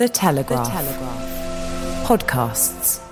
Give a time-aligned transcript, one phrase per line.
[0.00, 0.64] The Telegraph.
[0.64, 2.08] The Telegraph.
[2.08, 3.02] Podcasts.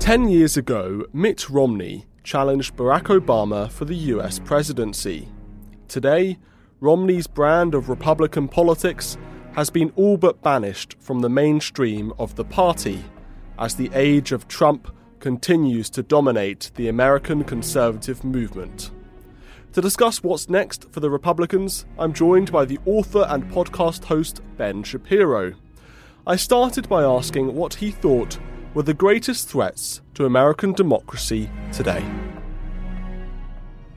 [0.00, 5.28] Ten years ago, Mitt Romney challenged Barack Obama for the US presidency.
[5.88, 6.38] Today,
[6.80, 9.18] Romney's brand of Republican politics
[9.52, 13.04] has been all but banished from the mainstream of the party
[13.58, 18.90] as the age of Trump continues to dominate the American conservative movement.
[19.74, 24.40] To discuss what's next for the Republicans, I'm joined by the author and podcast host
[24.56, 25.54] Ben Shapiro.
[26.28, 28.38] I started by asking what he thought
[28.74, 32.04] were the greatest threats to American democracy today?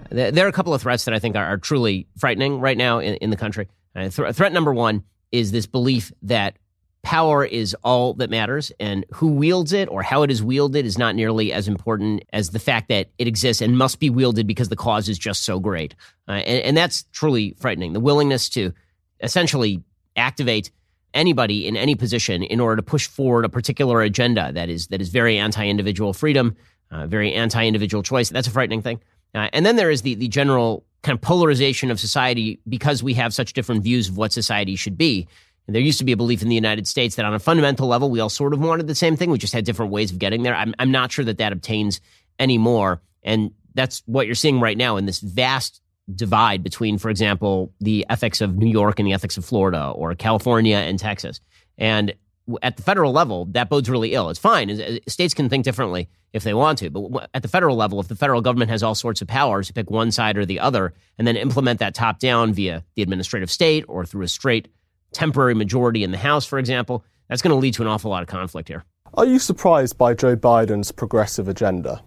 [0.10, 3.14] There are a couple of threats that I think are, truly frightening right now in,
[3.18, 3.68] in the country.
[3.96, 6.58] Uh, th- threat number one is this belief that
[7.04, 10.98] power is all that matters, and who wields it or how it is wielded is
[10.98, 14.70] not nearly as important as the fact that it exists and must be wielded because
[14.70, 15.96] the cause is just so great.
[16.28, 17.94] Uh, and, and that's truly frightening.
[17.94, 18.74] The willingness to
[19.22, 19.82] essentially
[20.16, 20.72] activate
[21.14, 25.02] anybody in any position in order to push forward a particular agenda that is that
[25.02, 26.56] is very anti-individual freedom,
[26.92, 28.30] uh, very anti-individual choice.
[28.30, 29.00] That's a frightening thing.
[29.34, 33.14] Uh, and then there is the the general kind of polarization of society because we
[33.14, 35.28] have such different views of what society should be.
[35.68, 37.88] And there used to be a belief in the United States that on a fundamental
[37.88, 39.30] level we all sort of wanted the same thing.
[39.30, 40.56] We just had different ways of getting there.
[40.56, 42.00] I'm I'm not sure that that obtains
[42.40, 43.02] anymore.
[43.24, 45.82] And that's what you're seeing right now in this vast
[46.16, 50.16] divide between, for example, the ethics of New York and the ethics of Florida or
[50.16, 51.42] California and Texas.
[51.78, 52.14] And
[52.62, 54.30] at the federal level, that bodes really ill.
[54.30, 55.00] It's fine.
[55.08, 56.90] States can think differently if they want to.
[56.90, 59.74] But at the federal level, if the federal government has all sorts of powers to
[59.74, 63.52] pick one side or the other and then implement that top down via the administrative
[63.52, 64.70] state or through a straight
[65.18, 68.22] temporary majority in the House, for example, that's going to lead to an awful lot
[68.22, 68.86] of conflict here.
[69.16, 72.04] Are you surprised by Joe Biden's progressive agenda?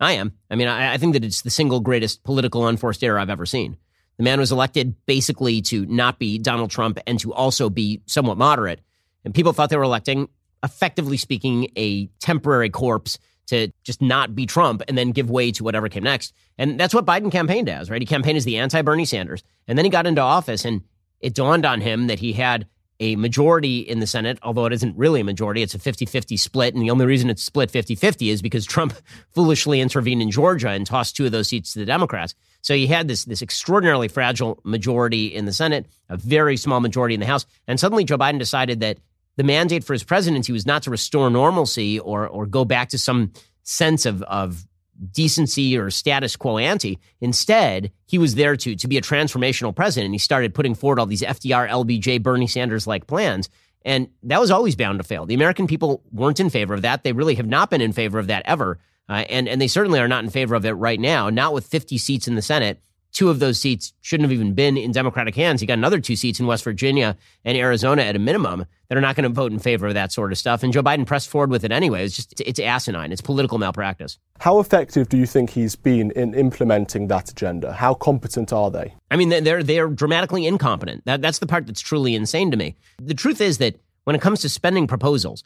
[0.00, 0.32] I am.
[0.50, 3.44] I mean, I, I think that it's the single greatest political unforced error I've ever
[3.44, 3.76] seen.
[4.16, 8.38] The man was elected basically to not be Donald Trump and to also be somewhat
[8.38, 8.80] moderate.
[9.24, 10.28] And people thought they were electing,
[10.62, 15.64] effectively speaking, a temporary corpse to just not be Trump and then give way to
[15.64, 16.32] whatever came next.
[16.56, 18.00] And that's what Biden campaigned as, right?
[18.00, 19.42] He campaigned as the anti Bernie Sanders.
[19.68, 20.82] And then he got into office and
[21.24, 22.66] it dawned on him that he had
[23.00, 25.62] a majority in the Senate, although it isn't really a majority.
[25.62, 26.74] It's a 50 50 split.
[26.74, 28.94] And the only reason it's split 50 50 is because Trump
[29.30, 32.34] foolishly intervened in Georgia and tossed two of those seats to the Democrats.
[32.60, 37.14] So he had this, this extraordinarily fragile majority in the Senate, a very small majority
[37.14, 37.46] in the House.
[37.66, 38.98] And suddenly Joe Biden decided that
[39.36, 42.98] the mandate for his presidency was not to restore normalcy or, or go back to
[42.98, 43.32] some
[43.64, 44.64] sense of, of
[45.12, 46.98] decency or status quo ante.
[47.20, 50.06] Instead, he was there to, to be a transformational president.
[50.06, 53.48] And he started putting forward all these FDR, LBJ, Bernie Sanders like plans.
[53.84, 55.26] And that was always bound to fail.
[55.26, 57.04] The American people weren't in favor of that.
[57.04, 58.78] They really have not been in favor of that ever.
[59.08, 61.66] Uh, and, and they certainly are not in favor of it right now, not with
[61.66, 62.80] 50 seats in the Senate
[63.14, 65.60] Two of those seats shouldn't have even been in Democratic hands.
[65.60, 69.00] He got another two seats in West Virginia and Arizona at a minimum that are
[69.00, 70.64] not going to vote in favor of that sort of stuff.
[70.64, 72.04] And Joe Biden pressed forward with it anyway.
[72.04, 73.12] It's just, it's, asinine.
[73.12, 74.18] It's political malpractice.
[74.40, 77.72] How effective do you think he's been in implementing that agenda?
[77.72, 78.92] How competent are they?
[79.12, 81.04] I mean, they're, they're dramatically incompetent.
[81.04, 82.74] That, that's the part that's truly insane to me.
[83.00, 85.44] The truth is that when it comes to spending proposals,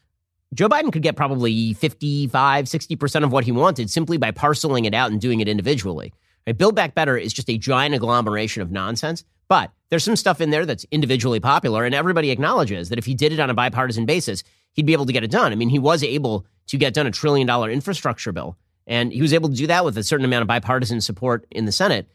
[0.55, 4.95] Joe Biden could get probably 55, 60% of what he wanted simply by parceling it
[4.95, 6.15] out and doing it individually.
[6.49, 6.57] Right?
[6.57, 10.49] Build Back Better is just a giant agglomeration of nonsense, but there's some stuff in
[10.49, 14.07] there that's individually popular, and everybody acknowledges that if he did it on a bipartisan
[14.07, 14.43] basis,
[14.73, 15.53] he'd be able to get it done.
[15.53, 19.21] I mean, he was able to get done a trillion dollar infrastructure bill, and he
[19.21, 22.09] was able to do that with a certain amount of bipartisan support in the Senate.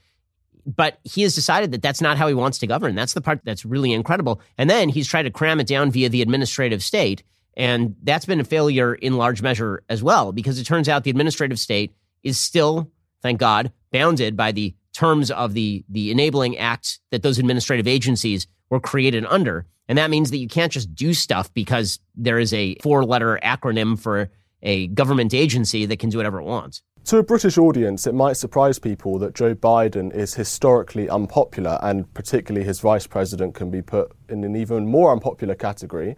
[0.65, 2.95] But he has decided that that's not how he wants to govern.
[2.95, 4.41] That's the part that's really incredible.
[4.57, 7.21] And then he's tried to cram it down via the administrative state.
[7.55, 11.11] And that's been a failure in large measure as well, because it turns out the
[11.11, 11.93] administrative state
[12.23, 12.89] is still,
[13.21, 18.47] thank God, bounded by the terms of the, the enabling act that those administrative agencies
[18.69, 19.65] were created under.
[19.87, 23.39] And that means that you can't just do stuff because there is a four letter
[23.43, 24.29] acronym for
[24.61, 26.81] a government agency that can do whatever it wants.
[27.05, 32.11] To a British audience, it might surprise people that Joe Biden is historically unpopular, and
[32.13, 36.15] particularly his vice president can be put in an even more unpopular category.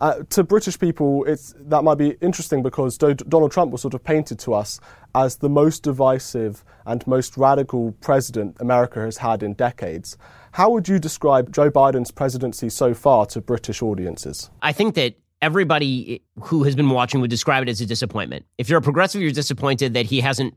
[0.00, 4.02] Uh, to British people, it's, that might be interesting because Donald Trump was sort of
[4.02, 4.80] painted to us
[5.14, 10.16] as the most divisive and most radical president America has had in decades.
[10.52, 14.50] How would you describe Joe Biden's presidency so far to British audiences?
[14.62, 18.46] I think that everybody who has been watching would describe it as a disappointment.
[18.58, 20.54] If you're a progressive, you're disappointed that he hasn't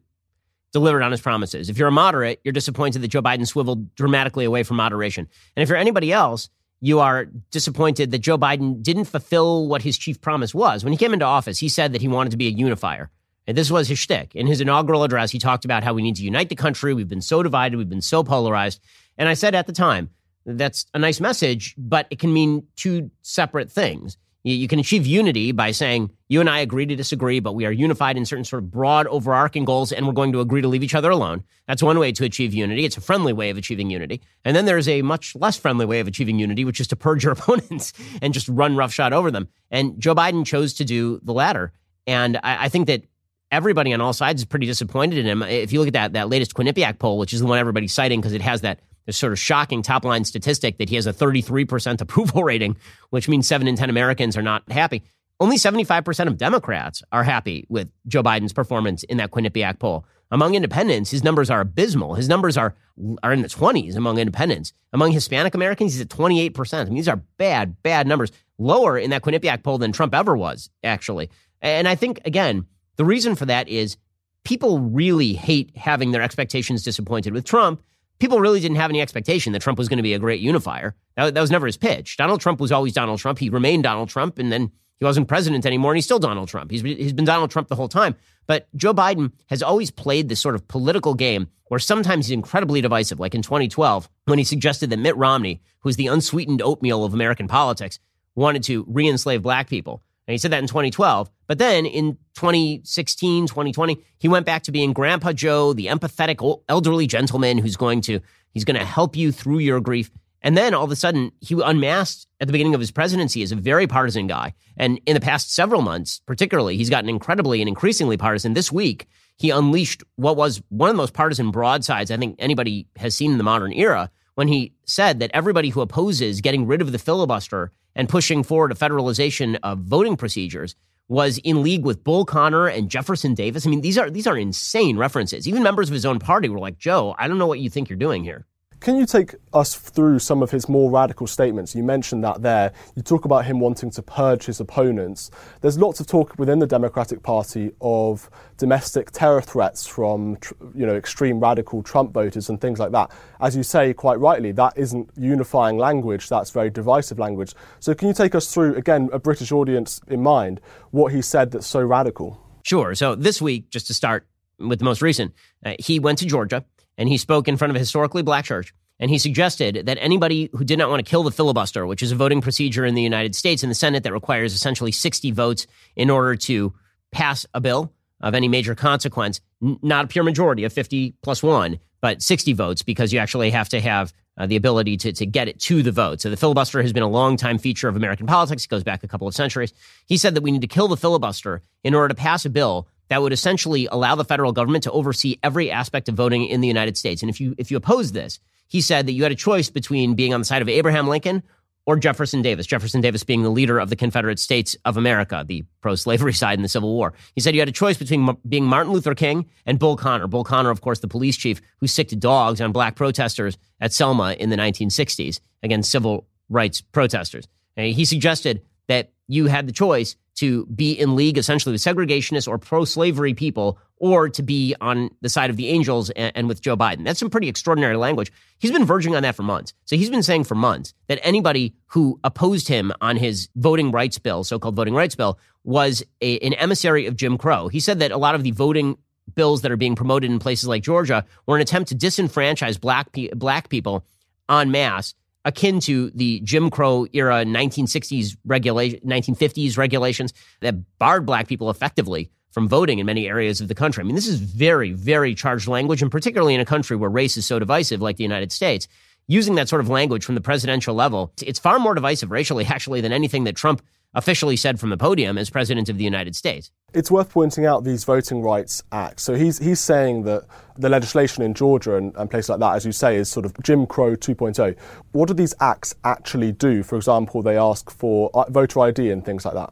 [0.72, 1.70] delivered on his promises.
[1.70, 5.28] If you're a moderate, you're disappointed that Joe Biden swiveled dramatically away from moderation.
[5.56, 6.50] And if you're anybody else,
[6.80, 10.84] you are disappointed that Joe Biden didn't fulfill what his chief promise was.
[10.84, 13.10] When he came into office, he said that he wanted to be a unifier.
[13.48, 14.36] And this was his shtick.
[14.36, 16.94] In his inaugural address, he talked about how we need to unite the country.
[16.94, 17.78] We've been so divided.
[17.78, 18.82] We've been so polarized.
[19.18, 20.10] And I said at the time,
[20.46, 24.18] that's a nice message, but it can mean two separate things.
[24.44, 27.72] You can achieve unity by saying, you and I agree to disagree, but we are
[27.72, 30.84] unified in certain sort of broad, overarching goals, and we're going to agree to leave
[30.84, 31.44] each other alone.
[31.68, 32.86] That's one way to achieve unity.
[32.86, 34.22] It's a friendly way of achieving unity.
[34.46, 37.26] And then there's a much less friendly way of achieving unity, which is to purge
[37.26, 37.92] your opponents
[38.22, 39.50] and just run roughshod over them.
[39.70, 41.74] And Joe Biden chose to do the latter.
[42.06, 43.04] And I, I think that
[43.52, 45.44] everybody on all sides is pretty disappointed in him.
[45.44, 48.20] If you look at that, that latest Quinnipiac poll, which is the one everybody's citing
[48.20, 48.80] because it has that
[49.10, 52.78] sort of shocking top line statistic that he has a 33% approval rating,
[53.10, 55.04] which means seven in 10 Americans are not happy.
[55.40, 60.06] Only 75% of Democrats are happy with Joe Biden's performance in that Quinnipiac poll.
[60.32, 62.16] Among independents, his numbers are abysmal.
[62.16, 62.76] His numbers are,
[63.24, 64.74] are in the 20s among independents.
[64.92, 66.74] Among Hispanic Americans, he's at 28%.
[66.74, 68.32] I mean, these are bad, bad numbers.
[68.58, 71.30] Lower in that Quinnipiac poll than Trump ever was, actually.
[71.62, 72.66] And I think, again,
[72.98, 73.98] the reason for that is
[74.44, 77.82] people really hate having their expectations disappointed with Trump
[78.20, 80.96] people really didn't have any expectation that Trump was going to be a great unifier.
[81.16, 82.18] That, that was never his pitch.
[82.18, 83.40] Donald Trump was always Donald Trump.
[83.40, 86.72] He remained Donald Trump, and then he wasn't president anymore, and he's still Donald Trump.
[86.72, 88.16] He's, he's been Donald Trump the whole time.
[88.48, 92.82] But Joe Biden has always played this sort of political game where sometimes he's incredibly
[92.82, 97.14] divisive, like in 2012, when he suggested that Mitt Romney, who's the unsweetened oatmeal of
[97.14, 98.00] American politics,
[98.36, 100.02] wanted to re enslave black people.
[100.28, 101.30] And he said that in 2012.
[101.48, 107.08] But then in 2016, 2020, he went back to being Grandpa Joe, the empathetic elderly
[107.08, 108.20] gentleman who's going to
[108.54, 110.12] he's going to help you through your grief.
[110.42, 113.52] And then all of a sudden, he unmasked at the beginning of his presidency as
[113.52, 114.54] a very partisan guy.
[114.76, 118.54] And in the past several months, particularly, he's gotten incredibly and increasingly partisan.
[118.54, 119.08] This week,
[119.38, 123.32] he unleashed what was one of the most partisan broadsides I think anybody has seen
[123.32, 127.00] in the modern era when he said that everybody who opposes getting rid of the
[127.00, 130.76] filibuster and pushing forward a federalization of voting procedures
[131.08, 133.66] was in league with Bull Connor and Jefferson Davis.
[133.66, 135.48] I mean, these are these are insane references.
[135.48, 137.90] Even members of his own party were like, "Joe, I don't know what you think
[137.90, 138.46] you're doing here."
[138.80, 141.76] Can you take us through some of his more radical statements?
[141.76, 142.72] You mentioned that there.
[142.96, 145.32] You talk about him wanting to purge his opponents.
[145.62, 150.38] There's lots of talk within the Democratic Party of domestic terror threats from,
[150.76, 153.12] you know, extreme radical Trump voters and things like that.
[153.42, 156.30] As you say quite rightly, that isn't unifying language.
[156.30, 157.56] That's very divisive language.
[157.80, 161.52] So can you take us through again, a British audience in mind, what he said
[161.52, 162.40] that's so radical?
[162.62, 162.94] Sure.
[162.94, 164.28] So this week, just to start
[164.60, 165.34] with the most recent,
[165.66, 166.64] uh, he went to Georgia
[166.98, 168.74] and he spoke in front of a historically black church.
[169.00, 172.12] And he suggested that anybody who did not want to kill the filibuster, which is
[172.12, 175.68] a voting procedure in the United States in the Senate that requires essentially 60 votes
[175.96, 176.74] in order to
[177.12, 181.80] pass a bill of any major consequence, not a pure majority of 50 plus one,
[182.02, 185.48] but 60 votes because you actually have to have uh, the ability to, to get
[185.48, 186.22] it to the vote.
[186.22, 188.66] So the filibuster has been a long time feature of American politics.
[188.66, 189.74] It goes back a couple of centuries.
[190.06, 192.88] He said that we need to kill the filibuster in order to pass a bill
[193.10, 196.68] that would essentially allow the federal government to oversee every aspect of voting in the
[196.68, 197.22] United States.
[197.22, 200.16] And if you if you oppose this, he said that you had a choice between
[200.16, 201.44] being on the side of Abraham Lincoln
[201.88, 205.64] or Jefferson Davis, Jefferson Davis being the leader of the Confederate States of America, the
[205.80, 207.14] pro slavery side in the Civil War.
[207.34, 210.28] He said you had a choice between being Martin Luther King and Bull Connor.
[210.28, 214.34] Bull Connor, of course, the police chief who sicked dogs on black protesters at Selma
[214.34, 217.48] in the 1960s against civil rights protesters.
[217.78, 222.48] And he suggested that you had the choice to be in league essentially with segregationists
[222.48, 226.48] or pro slavery people or to be on the side of the angels and, and,
[226.48, 227.04] with Joe Biden.
[227.04, 228.32] That's some pretty extraordinary language.
[228.60, 229.74] He's been verging on that for months.
[229.86, 234.20] So he's been saying for months that anybody who opposed him on his voting rights
[234.20, 237.68] bill, so called voting rights bill, was a, an emissary of Jim Crow.
[237.68, 238.98] He said that a lot of the voting
[239.34, 243.12] bills that are being promoted in places like Georgia were an attempt to disenfranchise black,
[243.12, 244.06] pe- black people
[244.50, 245.16] en masse
[245.48, 252.30] akin to the Jim Crow era 1960s regulation, 1950s regulations that barred black people effectively
[252.52, 254.02] from voting in many areas of the country.
[254.02, 257.38] I mean, this is very, very charged language, and particularly in a country where race
[257.38, 258.88] is so divisive like the United States.
[259.30, 263.00] Using that sort of language from the presidential level, it's far more divisive racially, actually,
[263.00, 263.82] than anything that Trump
[264.14, 266.72] officially said from the podium as president of the United States.
[266.94, 269.24] It's worth pointing out these voting rights acts.
[269.24, 270.46] So he's, he's saying that
[270.78, 273.54] the legislation in Georgia and, and places like that, as you say, is sort of
[273.62, 274.76] Jim Crow 2.0.
[275.12, 276.84] What do these acts actually do?
[276.84, 279.72] For example, they ask for uh, voter ID and things like that.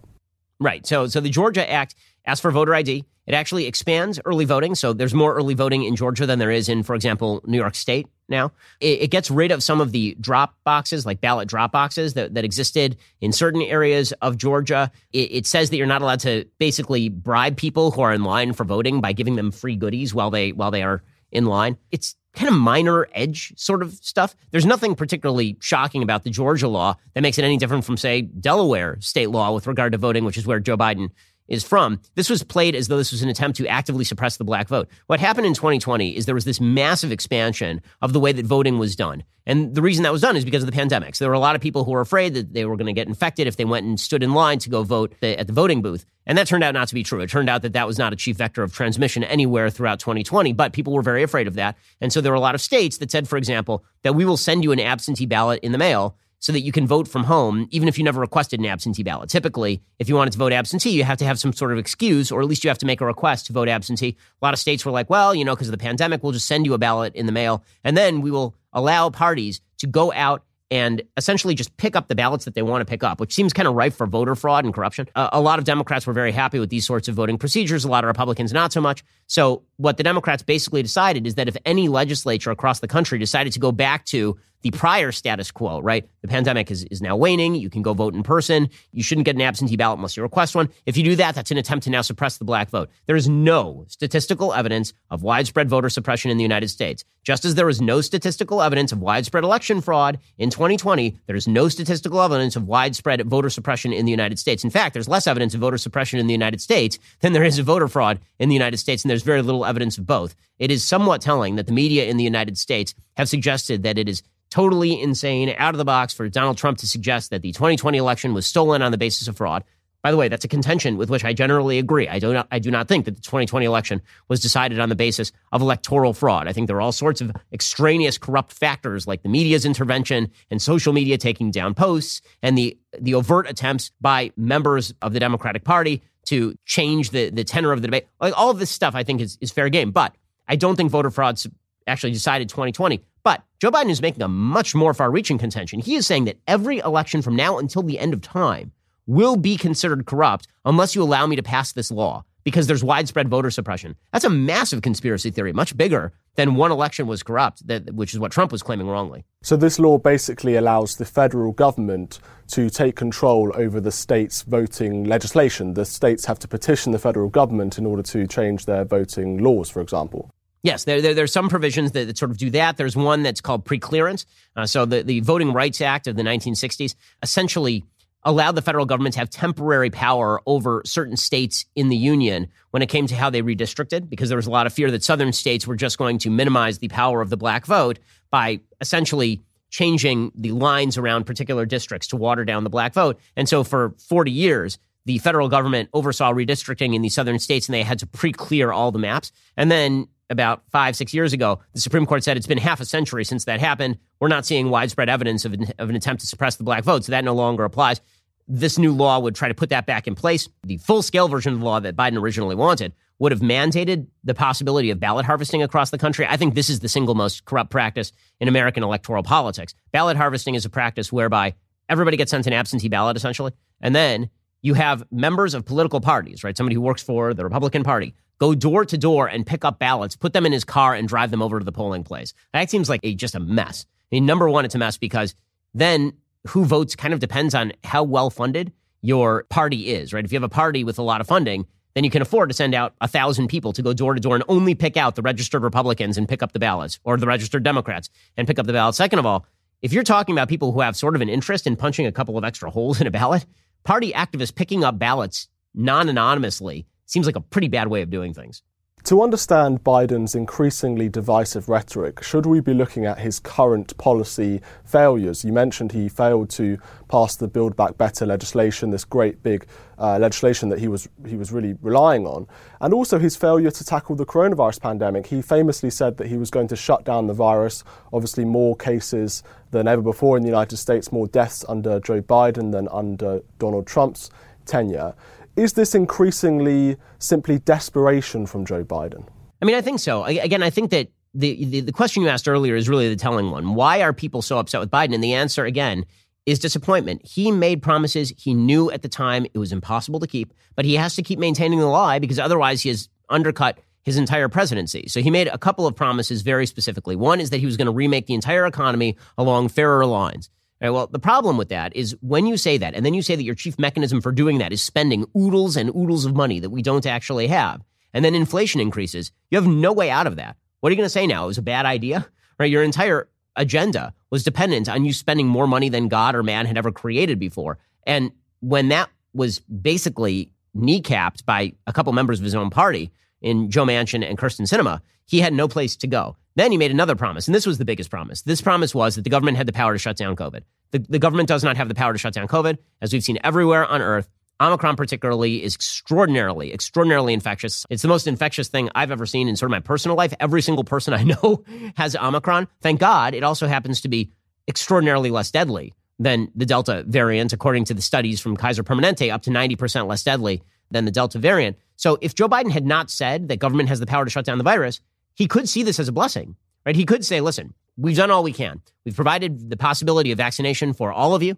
[0.60, 0.86] Right.
[0.86, 3.06] So, so the Georgia Act asks for voter ID.
[3.28, 4.76] It actually expands early voting.
[4.76, 7.74] So there's more early voting in Georgia than there is in, for example, New York
[7.74, 8.52] State now.
[8.80, 12.36] It, it, gets rid of some of the drop boxes, like ballot drop boxes that,
[12.36, 14.92] that existed in certain areas of Georgia.
[15.12, 18.54] It, it says that you're not allowed to basically bribe people who are in line
[18.54, 21.02] for voting by giving them free goodies while they while they are
[21.32, 21.78] in line.
[21.92, 24.36] It's kind of minor edge sort of stuff.
[24.52, 28.22] There's nothing particularly shocking about the Georgia law that makes it any different from, say,
[28.22, 31.10] Delaware state law with regard to voting, which is where Joe Biden
[31.48, 32.02] is from.
[32.16, 34.88] This was played as though this was an attempt to actively suppress the black vote.
[35.08, 38.80] What happened in 2020 is there was this massive expansion of the way that voting
[38.80, 39.24] was done.
[39.48, 41.14] And the reason that was done is because of the pandemic.
[41.14, 42.94] So there were a lot of people who were afraid that they were going to
[42.94, 45.84] get infected if they went and stood in line to go vote at the voting
[45.84, 46.04] booth.
[46.26, 47.22] And that turned out not to be true.
[47.22, 50.54] It turned out that that was not a chief vector of transmission anywhere throughout 2020,
[50.54, 51.78] but people were very afraid of that.
[52.02, 54.38] And so there were a lot of states that said, for example, that we will
[54.38, 57.68] send you an absentee ballot in the mail so that you can vote from home,
[57.72, 59.30] even if you never requested an absentee ballot.
[59.30, 62.32] Typically, if you wanted to vote absentee, you have to have some sort of excuse,
[62.32, 64.16] or at least you have to make a request to vote absentee.
[64.42, 66.48] A lot of states were like, well, you know, because of the pandemic, we'll just
[66.48, 70.12] send you a ballot in the mail, and then we will allow parties to go
[70.14, 73.34] out and essentially just pick up the ballots that they want to pick up, which
[73.34, 75.08] seems kind of rife for voter fraud and corruption.
[75.16, 77.88] Uh, a lot of Democrats were very happy with these sorts of voting procedures, a
[77.88, 79.04] lot of Republicans not so much.
[79.28, 83.54] So, what the Democrats basically decided is that if any legislature across the country decided
[83.54, 86.10] to go back to the prior status quo, right?
[86.24, 87.54] The pandemic is, is now waning.
[87.54, 88.68] You can go vote in person.
[88.92, 90.70] You shouldn't get an absentee ballot unless you request one.
[90.88, 92.90] If you do that, that's an attempt to now suppress the black vote.
[93.06, 97.04] There is no statistical evidence of widespread voter suppression in the United States.
[97.24, 101.48] Just as there is no statistical evidence of widespread election fraud in 2020, there is
[101.48, 104.64] no statistical evidence of widespread voter suppression in the United States.
[104.64, 107.60] In fact, there's less evidence of voter suppression in the United States than there is
[107.60, 110.36] of voter fraud in the United States, and there's very little evidence of both.
[110.58, 114.10] It is somewhat telling that the media in the United States have suggested that it
[114.10, 114.24] is
[114.56, 118.34] totally insane, out of the box for Donald Trump to suggest that the 2020 election
[118.34, 119.66] was stolen on the basis of fraud.
[120.02, 122.08] By the way, that's a contention with which I generally agree.
[122.08, 124.96] I do not, I do not think that the 2020 election was decided on the
[124.96, 126.48] basis of electoral fraud.
[126.48, 130.62] I think there are all sorts of extraneous corrupt factors like the media's intervention and
[130.62, 135.66] social media taking down posts and the, the overt attempts by members of the Democratic
[135.66, 138.08] Party to change the, the tenor of the debate.
[138.22, 139.92] Like all of this stuff, I think is, is fair game.
[139.92, 140.16] But
[140.48, 141.42] I don't think voter fraud
[141.88, 143.04] actually decided 2020.
[143.26, 145.80] But Joe Biden is making a much more far reaching contention.
[145.80, 148.72] He is saying that every election from now until the end of time
[149.08, 153.28] will be considered corrupt unless you allow me to pass this law because there's widespread
[153.28, 153.96] voter suppression.
[154.14, 158.20] That's a massive conspiracy theory, much bigger than one election was corrupt, that, which is
[158.20, 159.26] what Trump was claiming wrongly.
[159.42, 165.06] So, this law basically allows the federal government to take control over the state's voting
[165.06, 165.74] legislation.
[165.74, 169.72] The states have to petition the federal government in order to change their voting laws,
[169.72, 170.30] for example.
[170.66, 172.76] Yes, there, there, there's some provisions that, that, sort of do that.
[172.76, 174.26] There's one that's called preclearance.
[174.56, 177.86] Uh, so the, the Voting Rights Act of the 1960s essentially
[178.24, 182.82] allowed the federal government to have temporary power over certain states in the union when
[182.82, 185.32] it came to how they redistricted, because there was a lot of fear that southern
[185.32, 188.00] states were just going to minimize the power of the black vote
[188.32, 193.20] by essentially changing the lines around particular districts to water down the black vote.
[193.36, 197.76] And so for 40 years, the federal government oversaw redistricting in the southern states and
[197.76, 199.32] they had to pre-clear all the maps.
[199.56, 202.86] And then about five, six years ago, the Supreme Court said it's been half a
[202.86, 203.98] century since that happened.
[204.20, 207.06] We're not seeing widespread evidence of an, of an attempt to suppress the black vote,
[207.06, 208.02] so that no longer applies.
[208.48, 210.48] This new law would try to put that back in place.
[210.64, 214.34] The full scale version of the law that Biden originally wanted would have mandated the
[214.34, 216.28] possibility of ballot harvesting across the country.
[216.28, 219.74] I think this is the single most corrupt practice in American electoral politics.
[219.92, 221.56] Ballot harvesting is a practice whereby
[221.88, 224.30] everybody gets sent an absentee ballot, essentially, and then
[224.62, 226.58] you have members of political parties, right?
[226.58, 230.16] Somebody who works for the Republican Party go door to door and pick up ballots,
[230.16, 232.34] put them in his car, and drive them over to the polling place.
[232.54, 233.86] That seems like a, just a mess.
[234.12, 235.36] I mean, number one, it's a mess because
[235.74, 236.14] then
[236.48, 240.26] who votes kind of depends on how well funded your party is, right?
[240.26, 242.54] If you have a party with a lot of funding, then you can afford to
[242.54, 245.22] send out a thousand people to go door to door and only pick out the
[245.22, 248.74] registered Republicans and pick up the ballots or the registered Democrats and pick up the
[248.74, 248.98] ballots.
[248.98, 249.46] Second of all,
[249.82, 252.38] if you're talking about people who have sort of an interest in punching a couple
[252.38, 253.46] of extra holes in a ballot,
[253.84, 258.34] party activists picking up ballots non anonymously seems like a pretty bad way of doing
[258.34, 258.62] things.
[259.06, 265.46] To understand Biden's increasingly divisive rhetoric, should we be looking at his current policy failures?
[265.46, 269.68] You mentioned he failed to pass the Build Back Better legislation, this great big
[270.00, 272.48] uh, legislation that he was he was really relying on,
[272.82, 275.28] and also his failure to tackle the coronavirus pandemic.
[275.28, 277.84] He famously said that he was going to shut down the virus.
[278.12, 282.72] Obviously, more cases than ever before in the United States, more deaths under Joe Biden
[282.72, 284.32] than under Donald Trump's
[284.66, 285.14] tenure.
[285.56, 289.28] Is this increasingly simply desperation from Joe Biden?
[289.62, 290.26] I mean, I think so.
[290.26, 293.52] Again, I think that the, the, the question you asked earlier is really the telling
[293.52, 293.74] one.
[293.74, 295.14] Why are people so upset with Biden?
[295.14, 296.06] And the answer, again,
[296.46, 297.26] is disappointment.
[297.26, 300.96] He made promises he knew at the time it was impossible to keep, but he
[300.96, 305.08] has to keep maintaining the lie because otherwise he has undercut his entire presidency.
[305.08, 307.16] So he made a couple of promises very specifically.
[307.16, 310.50] One is that he was going to remake the entire economy along fairer lines.
[310.82, 313.36] Right, well, the problem with that is when you say that, and then you say
[313.36, 316.70] that your chief mechanism for doing that is spending oodles and oodles of money that
[316.70, 317.82] we don't actually have,
[318.14, 320.58] and then inflation increases, you have no way out of that.
[320.82, 321.46] What are you going to say now?
[321.46, 322.28] It was a bad idea?
[322.60, 322.70] Right?
[322.70, 326.78] Your entire agenda was dependent on you spending more money than God or man had
[326.78, 327.78] ever created before.
[328.06, 333.72] And when that was basically kneecapped by a couple members of his own party in
[333.72, 336.36] Joe Manchin and Kyrsten Sinema, he had no place to go.
[336.56, 338.42] Then he made another promise, and this was the biggest promise.
[338.44, 340.64] This promise was that the government had the power to shut down COVID.
[340.92, 343.38] The, the government does not have the power to shut down COVID, as we've seen
[343.44, 344.30] everywhere on earth.
[344.62, 347.86] Omicron, particularly, is extraordinarily, extraordinarily infectious.
[347.90, 350.34] It's the most infectious thing I've ever seen in sort of my personal life.
[350.40, 351.64] Every single person I know
[351.98, 352.70] has Omicron.
[352.82, 354.32] Thank God it also happens to be
[354.68, 359.42] extraordinarily less deadly than the Delta variant, according to the studies from Kaiser Permanente, up
[359.44, 361.78] to 90% less deadly than the Delta variant.
[361.98, 364.58] So if Joe Biden had not said that government has the power to shut down
[364.58, 365.02] the virus,
[365.36, 366.96] he could see this as a blessing, right?
[366.96, 368.82] He could say, listen, we've done all we can.
[369.06, 371.58] We've provided the possibility of vaccination for all of you.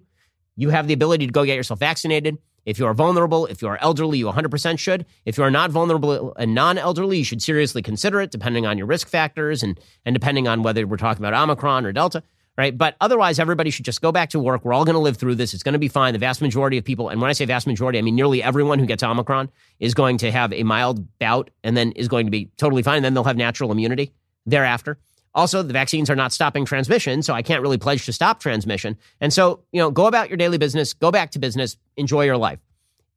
[0.55, 2.37] You have the ability to go get yourself vaccinated.
[2.65, 5.05] If you are vulnerable, if you are elderly, you 100% should.
[5.25, 8.77] If you are not vulnerable and non elderly, you should seriously consider it, depending on
[8.77, 12.23] your risk factors and, and depending on whether we're talking about Omicron or Delta,
[12.57, 12.77] right?
[12.77, 14.65] But otherwise, everybody should just go back to work.
[14.65, 15.53] We're all going to live through this.
[15.53, 16.13] It's going to be fine.
[16.13, 18.79] The vast majority of people, and when I say vast majority, I mean nearly everyone
[18.79, 19.49] who gets Omicron
[19.79, 22.97] is going to have a mild bout and then is going to be totally fine.
[22.97, 24.13] And then they'll have natural immunity
[24.45, 24.97] thereafter.
[25.35, 28.97] Also, the vaccines are not stopping transmission, so I can't really pledge to stop transmission.
[29.21, 32.37] And so, you know, go about your daily business, go back to business, enjoy your
[32.37, 32.57] life.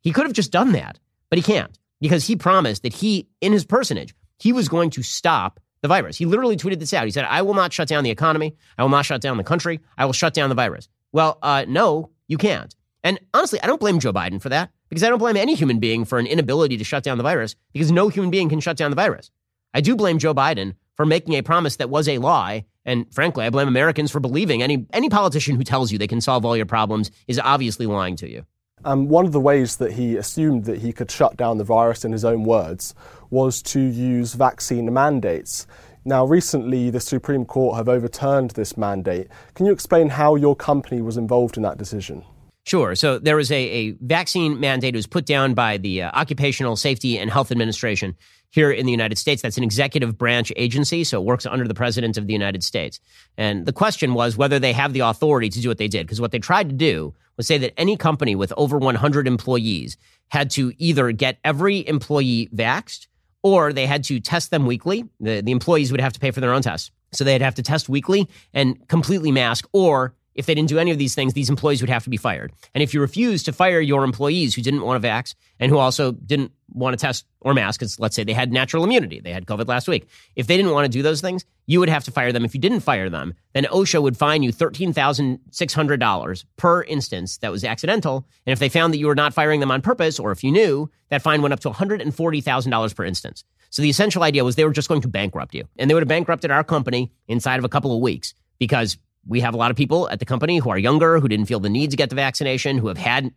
[0.03, 0.99] He could have just done that,
[1.31, 5.03] but he can't because he promised that he, in his personage, he was going to
[5.03, 6.17] stop the virus.
[6.17, 7.05] He literally tweeted this out.
[7.05, 8.55] He said, I will not shut down the economy.
[8.79, 9.81] I will not shut down the country.
[9.97, 10.89] I will shut down the virus.
[11.13, 12.75] Well, uh, no, you can't.
[13.03, 15.79] And honestly, I don't blame Joe Biden for that because I don't blame any human
[15.79, 18.77] being for an inability to shut down the virus because no human being can shut
[18.77, 19.31] down the virus.
[19.73, 22.67] I do blame Joe Biden for making a promise that was a lie.
[22.85, 26.21] And frankly, I blame Americans for believing any, any politician who tells you they can
[26.21, 28.45] solve all your problems is obviously lying to you.
[28.85, 32.05] Um, one of the ways that he assumed that he could shut down the virus,
[32.05, 32.95] in his own words,
[33.31, 35.67] was to use vaccine mandates.
[36.05, 39.29] Now, recently, the Supreme Court have overturned this mandate.
[39.55, 42.25] Can you explain how your company was involved in that decision?
[42.67, 42.95] Sure.
[42.95, 46.77] So there was a, a vaccine mandate that was put down by the uh, Occupational
[46.77, 48.17] Safety and Health Administration
[48.51, 49.43] here in the United States.
[49.43, 53.01] That's an executive branch agency, so it works under the President of the United States.
[53.37, 56.07] And the question was whether they have the authority to do what they did.
[56.07, 59.97] Because what they tried to do was say that any company with over 100 employees
[60.29, 63.07] had to either get every employee vaxxed
[63.43, 65.09] or they had to test them weekly.
[65.21, 66.91] The, the employees would have to pay for their own tests.
[67.13, 70.91] So they'd have to test weekly and completely mask, or if they didn't do any
[70.91, 72.53] of these things, these employees would have to be fired.
[72.75, 75.79] And if you refuse to fire your employees who didn't want to vax and who
[75.79, 79.33] also didn't want to test or mask, because let's say they had natural immunity, they
[79.33, 80.09] had COVID last week.
[80.37, 82.45] If they didn't want to do those things, you would have to fire them.
[82.45, 87.65] If you didn't fire them, then OSHA would fine you $13,600 per instance that was
[87.65, 88.27] accidental.
[88.47, 90.53] And if they found that you were not firing them on purpose, or if you
[90.53, 93.45] knew, that fine went up to $140,000 per instance.
[93.71, 95.65] So the essential idea was they were just going to bankrupt you.
[95.79, 99.41] And they would have bankrupted our company inside of a couple of weeks because we
[99.41, 101.69] have a lot of people at the company who are younger, who didn't feel the
[101.69, 103.33] need to get the vaccination, who have had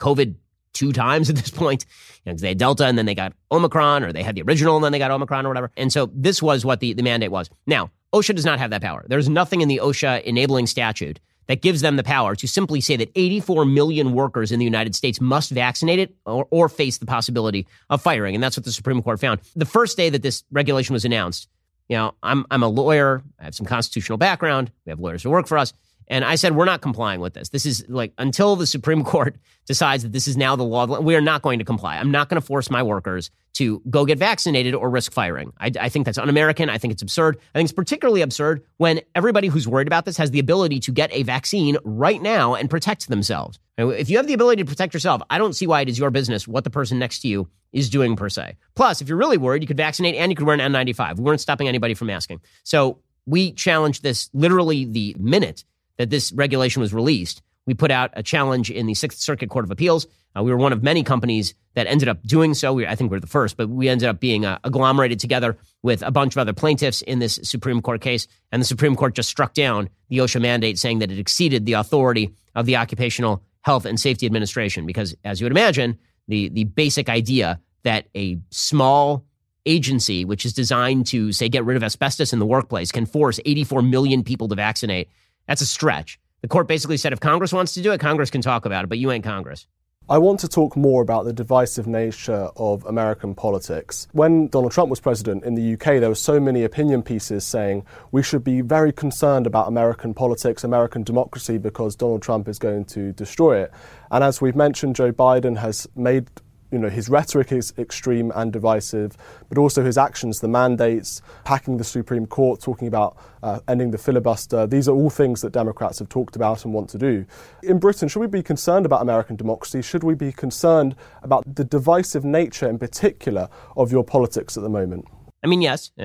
[0.00, 0.34] COVID
[0.72, 1.86] two times at this point.
[2.24, 4.76] You know, they had Delta and then they got Omicron, or they had the original
[4.76, 5.70] and then they got Omicron or whatever.
[5.76, 7.50] And so this was what the, the mandate was.
[7.66, 9.04] Now, OSHA does not have that power.
[9.08, 12.96] There's nothing in the OSHA enabling statute that gives them the power to simply say
[12.96, 17.06] that 84 million workers in the United States must vaccinate it or, or face the
[17.06, 18.34] possibility of firing.
[18.34, 19.40] And that's what the Supreme Court found.
[19.54, 21.48] The first day that this regulation was announced,
[21.88, 23.22] you know, I'm I'm a lawyer.
[23.38, 24.70] I have some constitutional background.
[24.84, 25.72] We have lawyers who work for us.
[26.08, 27.48] And I said, we're not complying with this.
[27.48, 31.16] This is like until the Supreme Court decides that this is now the law, we
[31.16, 31.96] are not going to comply.
[31.96, 35.52] I'm not going to force my workers to go get vaccinated or risk firing.
[35.58, 36.68] I, I think that's un American.
[36.68, 37.38] I think it's absurd.
[37.54, 40.92] I think it's particularly absurd when everybody who's worried about this has the ability to
[40.92, 43.58] get a vaccine right now and protect themselves.
[43.78, 46.10] If you have the ability to protect yourself, I don't see why it is your
[46.10, 48.56] business what the person next to you is doing per se.
[48.74, 51.16] Plus, if you're really worried, you could vaccinate and you could wear an N95.
[51.16, 52.40] We weren't stopping anybody from asking.
[52.62, 55.64] So we challenged this literally the minute
[55.98, 57.42] that this regulation was released.
[57.66, 60.06] We put out a challenge in the Sixth Circuit Court of Appeals.
[60.36, 62.72] Uh, we were one of many companies that ended up doing so.
[62.72, 65.56] We, I think we are the first, but we ended up being uh, agglomerated together
[65.82, 68.28] with a bunch of other plaintiffs in this Supreme Court case.
[68.52, 71.72] And the Supreme Court just struck down the OSHA mandate, saying that it exceeded the
[71.74, 74.86] authority of the Occupational Health and Safety Administration.
[74.86, 79.24] Because, as you would imagine, the, the basic idea that a small
[79.64, 83.40] agency, which is designed to, say, get rid of asbestos in the workplace, can force
[83.44, 85.08] 84 million people to vaccinate
[85.46, 86.18] that's a stretch.
[86.42, 88.88] The court basically said if Congress wants to do it, Congress can talk about it,
[88.88, 89.66] but you ain't Congress.
[90.08, 94.06] I want to talk more about the divisive nature of American politics.
[94.12, 97.84] When Donald Trump was president in the UK, there were so many opinion pieces saying
[98.12, 102.84] we should be very concerned about American politics, American democracy, because Donald Trump is going
[102.84, 103.72] to destroy it.
[104.12, 106.28] And as we've mentioned, Joe Biden has made
[106.76, 109.16] you know, his rhetoric is extreme and divisive,
[109.48, 113.98] but also his actions, the mandates, packing the Supreme Court, talking about uh, ending the
[113.98, 114.66] filibuster.
[114.66, 117.24] These are all things that Democrats have talked about and want to do.
[117.62, 119.80] In Britain, should we be concerned about American democracy?
[119.80, 124.68] Should we be concerned about the divisive nature, in particular, of your politics at the
[124.68, 125.06] moment?
[125.42, 125.92] I mean, yes.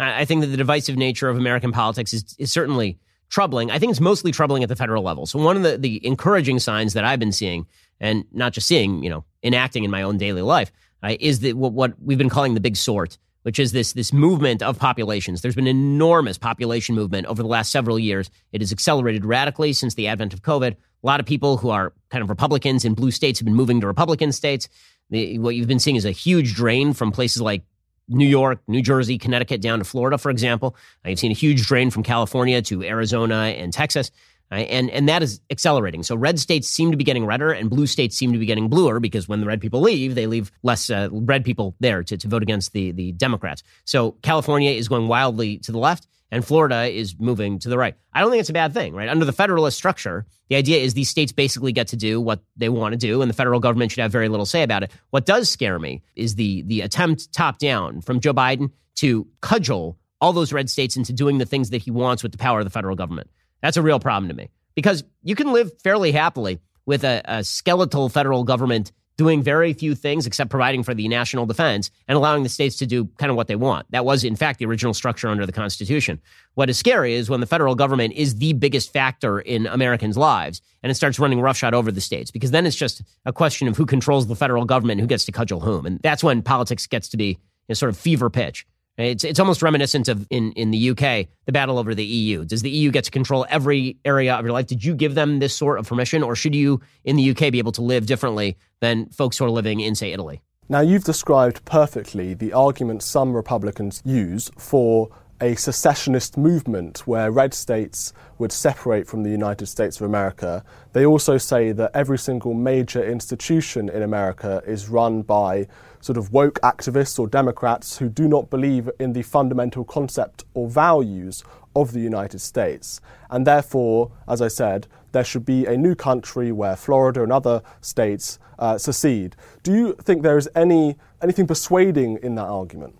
[0.00, 3.70] I think that the divisive nature of American politics is, is certainly troubling.
[3.70, 5.26] I think it's mostly troubling at the federal level.
[5.26, 7.66] So, one of the, the encouraging signs that I've been seeing
[8.00, 11.72] and not just seeing, you know, enacting in my own daily life, uh, is what,
[11.72, 15.42] what we've been calling the big sort, which is this this movement of populations.
[15.42, 18.30] There's been enormous population movement over the last several years.
[18.52, 20.72] It has accelerated radically since the advent of COVID.
[20.72, 23.80] A lot of people who are kind of Republicans in blue states have been moving
[23.80, 24.68] to Republican states.
[25.10, 27.62] The, what you've been seeing is a huge drain from places like
[28.08, 30.76] New York, New Jersey, Connecticut down to Florida, for example.
[31.04, 34.10] You've seen a huge drain from California to Arizona and Texas.
[34.52, 34.68] Right?
[34.68, 36.02] And, and that is accelerating.
[36.02, 38.68] So red states seem to be getting redder and blue states seem to be getting
[38.68, 42.18] bluer because when the red people leave, they leave less uh, red people there to,
[42.18, 43.62] to vote against the, the Democrats.
[43.86, 47.94] So California is going wildly to the left and Florida is moving to the right.
[48.12, 49.08] I don't think it's a bad thing, right?
[49.08, 52.68] Under the federalist structure, the idea is these states basically get to do what they
[52.68, 54.90] want to do, and the federal government should have very little say about it.
[55.10, 59.98] What does scare me is the the attempt top down from Joe Biden to cudgel
[60.22, 62.64] all those red states into doing the things that he wants with the power of
[62.64, 63.28] the federal government.
[63.62, 67.44] That's a real problem to me because you can live fairly happily with a, a
[67.44, 72.42] skeletal federal government doing very few things except providing for the national defense and allowing
[72.42, 73.86] the states to do kind of what they want.
[73.90, 76.20] That was, in fact, the original structure under the Constitution.
[76.54, 80.62] What is scary is when the federal government is the biggest factor in Americans' lives
[80.82, 83.76] and it starts running roughshod over the states, because then it's just a question of
[83.76, 85.86] who controls the federal government who gets to cudgel whom.
[85.86, 88.66] And that's when politics gets to be a sort of fever pitch.
[89.02, 92.44] It's it's almost reminiscent of in, in the UK, the battle over the EU.
[92.44, 94.66] Does the EU get to control every area of your life?
[94.66, 97.58] Did you give them this sort of permission, or should you in the UK be
[97.58, 100.40] able to live differently than folks who are living in, say, Italy?
[100.68, 105.10] Now, you've described perfectly the argument some Republicans use for
[105.42, 110.64] a secessionist movement where red states would separate from the United States of America.
[110.92, 115.66] They also say that every single major institution in America is run by
[116.02, 120.68] sort of woke activists or Democrats who do not believe in the fundamental concept or
[120.68, 121.42] values
[121.74, 123.00] of the United States.
[123.30, 127.62] And therefore, as I said, there should be a new country where Florida and other
[127.80, 129.36] states uh, secede.
[129.62, 132.98] Do you think there is any anything persuading in that argument?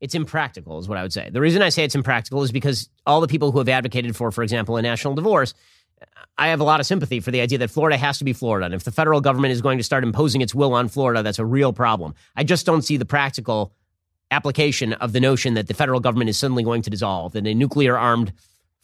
[0.00, 1.30] It's impractical, is what I would say.
[1.30, 4.30] The reason I say it's impractical is because all the people who have advocated for,
[4.32, 5.54] for example, a national divorce
[6.42, 8.66] I have a lot of sympathy for the idea that Florida has to be Florida.
[8.66, 11.38] And if the federal government is going to start imposing its will on Florida, that's
[11.38, 12.16] a real problem.
[12.34, 13.72] I just don't see the practical
[14.32, 17.54] application of the notion that the federal government is suddenly going to dissolve, that a
[17.54, 18.32] nuclear armed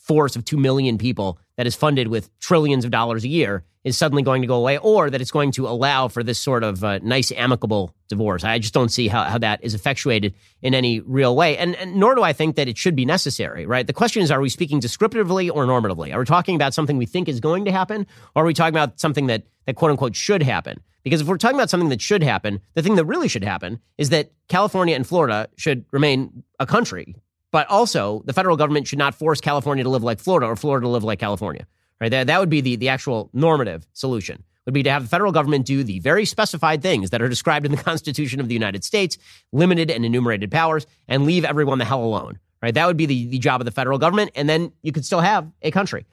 [0.08, 3.96] force of 2 million people that is funded with trillions of dollars a year is
[3.96, 6.82] suddenly going to go away, or that it's going to allow for this sort of
[6.82, 8.42] uh, nice, amicable divorce.
[8.42, 11.56] I just don't see how, how that is effectuated in any real way.
[11.56, 13.86] And, and nor do I think that it should be necessary, right?
[13.86, 16.12] The question is are we speaking descriptively or normatively?
[16.12, 18.74] Are we talking about something we think is going to happen, or are we talking
[18.74, 20.80] about something that, that quote unquote should happen?
[21.04, 23.80] Because if we're talking about something that should happen, the thing that really should happen
[23.96, 27.14] is that California and Florida should remain a country
[27.50, 30.84] but also, the federal government should not force California to live like Florida or Florida
[30.84, 31.66] to live like California.
[32.00, 32.10] Right?
[32.10, 34.44] That, that would be the, the actual normative solution.
[34.66, 37.64] Would be to have the federal government do the very specified things that are described
[37.64, 39.16] in the Constitution of the United States,
[39.50, 42.38] limited and enumerated powers, and leave everyone the hell alone.
[42.62, 42.74] Right?
[42.74, 45.20] That would be the, the job of the federal government, and then you could still
[45.20, 46.04] have a country.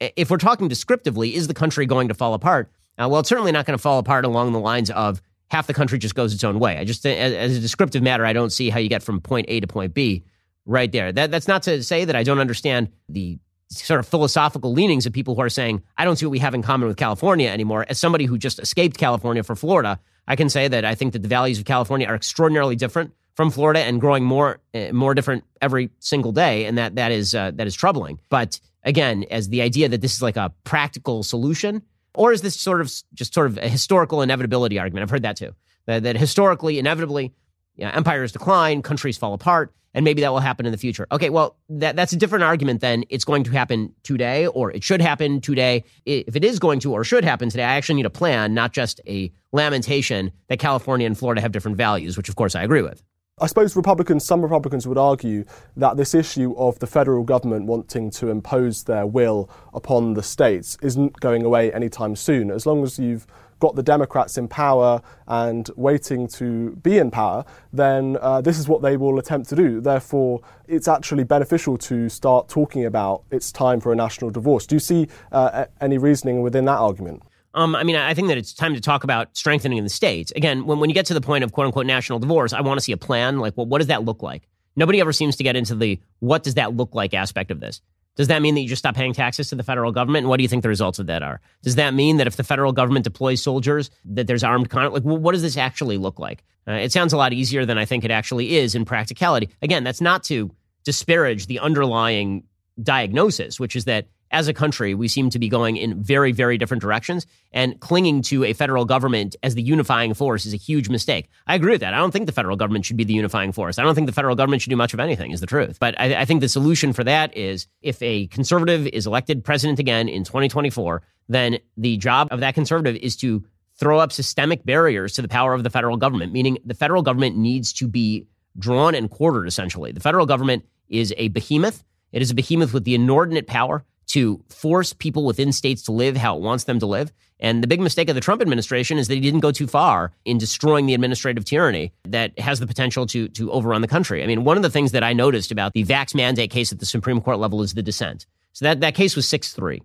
[0.00, 2.70] If we're talking descriptively, is the country going to fall apart?
[2.98, 5.74] Uh, well, it's certainly not going to fall apart along the lines of half the
[5.74, 6.76] country just goes its own way.
[6.76, 9.46] I just, as, as a descriptive matter, I don't see how you get from point
[9.48, 10.24] A to point B
[10.66, 11.12] right there.
[11.12, 15.12] That, that's not to say that I don't understand the sort of philosophical leanings of
[15.12, 17.86] people who are saying, I don't see what we have in common with California anymore.
[17.88, 21.22] As somebody who just escaped California for Florida, I can say that I think that
[21.22, 25.44] the values of California are extraordinarily different from Florida and growing more uh, more different
[25.60, 28.20] every single day, and that that is uh, that is troubling.
[28.28, 31.82] But again, as the idea that this is like a practical solution,
[32.14, 35.02] or is this sort of just sort of a historical inevitability argument?
[35.02, 35.54] I've heard that too.
[35.86, 37.34] That, that historically, inevitably,
[37.76, 41.06] you know, empires decline, countries fall apart, and maybe that will happen in the future.
[41.12, 44.82] Okay, well, that, that's a different argument than it's going to happen today or it
[44.82, 45.84] should happen today.
[46.04, 48.72] If it is going to or should happen today, I actually need a plan, not
[48.72, 52.82] just a lamentation that California and Florida have different values, which of course I agree
[52.82, 53.02] with.
[53.40, 55.44] I suppose Republicans, some Republicans would argue
[55.76, 60.78] that this issue of the federal government wanting to impose their will upon the states
[60.82, 62.52] isn't going away anytime soon.
[62.52, 63.26] As long as you've
[63.58, 68.68] got the Democrats in power and waiting to be in power, then uh, this is
[68.68, 69.80] what they will attempt to do.
[69.80, 74.66] Therefore, it's actually beneficial to start talking about it's time for a national divorce.
[74.66, 77.22] Do you see uh, any reasoning within that argument?
[77.54, 80.32] Um, I mean, I think that it's time to talk about strengthening the states.
[80.34, 82.78] Again, when, when you get to the point of quote unquote national divorce, I want
[82.78, 83.38] to see a plan.
[83.38, 84.48] Like, well, what does that look like?
[84.76, 87.80] Nobody ever seems to get into the what does that look like aspect of this.
[88.16, 90.24] Does that mean that you just stop paying taxes to the federal government?
[90.24, 91.40] And what do you think the results of that are?
[91.62, 95.04] Does that mean that if the federal government deploys soldiers, that there's armed conflict?
[95.04, 96.44] Like, what does this actually look like?
[96.66, 99.50] Uh, it sounds a lot easier than I think it actually is in practicality.
[99.62, 100.50] Again, that's not to
[100.84, 102.44] disparage the underlying
[102.82, 106.58] diagnosis, which is that as a country, we seem to be going in very, very
[106.58, 107.26] different directions.
[107.52, 111.28] And clinging to a federal government as the unifying force is a huge mistake.
[111.46, 111.94] I agree with that.
[111.94, 113.78] I don't think the federal government should be the unifying force.
[113.78, 115.78] I don't think the federal government should do much of anything, is the truth.
[115.78, 119.78] But I, I think the solution for that is if a conservative is elected president
[119.78, 123.44] again in 2024, then the job of that conservative is to
[123.76, 127.36] throw up systemic barriers to the power of the federal government, meaning the federal government
[127.36, 128.26] needs to be
[128.58, 129.92] drawn and quartered, essentially.
[129.92, 131.84] The federal government is a behemoth.
[132.12, 136.16] It is a behemoth with the inordinate power to force people within states to live
[136.16, 137.12] how it wants them to live.
[137.40, 140.12] And the big mistake of the Trump administration is that he didn't go too far
[140.24, 144.22] in destroying the administrative tyranny that has the potential to, to overrun the country.
[144.22, 146.78] I mean, one of the things that I noticed about the vax mandate case at
[146.78, 148.26] the Supreme Court level is the dissent.
[148.52, 149.82] So that, that case was 6 3.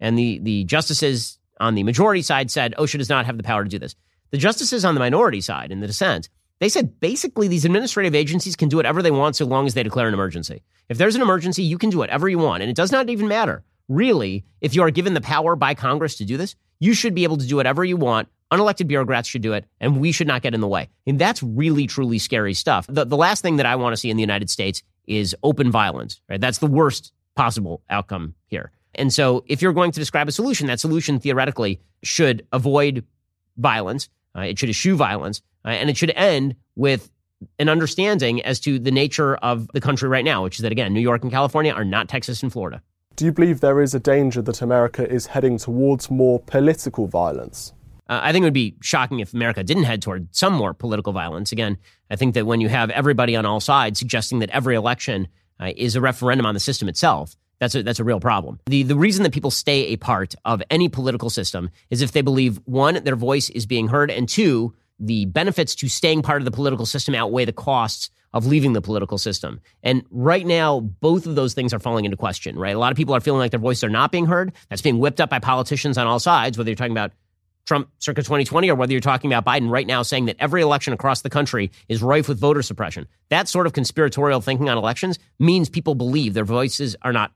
[0.00, 3.42] And the, the justices on the majority side said oh, OSHA does not have the
[3.42, 3.94] power to do this.
[4.30, 6.28] The justices on the minority side in the dissent,
[6.62, 9.82] they said basically these administrative agencies can do whatever they want so long as they
[9.82, 10.62] declare an emergency.
[10.88, 12.62] If there's an emergency, you can do whatever you want.
[12.62, 16.16] And it does not even matter really, if you are given the power by Congress
[16.16, 18.28] to do this, you should be able to do whatever you want.
[18.52, 20.88] Unelected bureaucrats should do it, and we should not get in the way.
[21.04, 22.86] And that's really, truly scary stuff.
[22.88, 25.70] The, the last thing that I want to see in the United States is open
[25.70, 26.40] violence, right?
[26.40, 28.70] That's the worst possible outcome here.
[28.94, 33.06] And so, if you're going to describe a solution, that solution theoretically should avoid
[33.56, 37.10] violence, it should eschew violence, and it should end with
[37.58, 40.92] an understanding as to the nature of the country right now, which is that, again,
[40.92, 42.80] New York and California are not Texas and Florida.
[43.16, 47.72] Do you believe there is a danger that America is heading towards more political violence?
[48.08, 51.12] Uh, I think it would be shocking if America didn't head toward some more political
[51.12, 51.52] violence.
[51.52, 51.78] Again,
[52.10, 55.28] I think that when you have everybody on all sides suggesting that every election
[55.60, 58.58] uh, is a referendum on the system itself, that's a, that's a real problem.
[58.66, 62.20] The, the reason that people stay a part of any political system is if they
[62.20, 66.44] believe, one, their voice is being heard, and two, the benefits to staying part of
[66.44, 69.60] the political system outweigh the costs of leaving the political system.
[69.80, 72.74] And right now, both of those things are falling into question, right?
[72.74, 74.52] A lot of people are feeling like their voices are not being heard.
[74.68, 77.12] That's being whipped up by politicians on all sides, whether you're talking about
[77.64, 80.92] Trump circa 2020 or whether you're talking about Biden right now saying that every election
[80.92, 83.06] across the country is rife with voter suppression.
[83.28, 87.30] That sort of conspiratorial thinking on elections means people believe their voices are not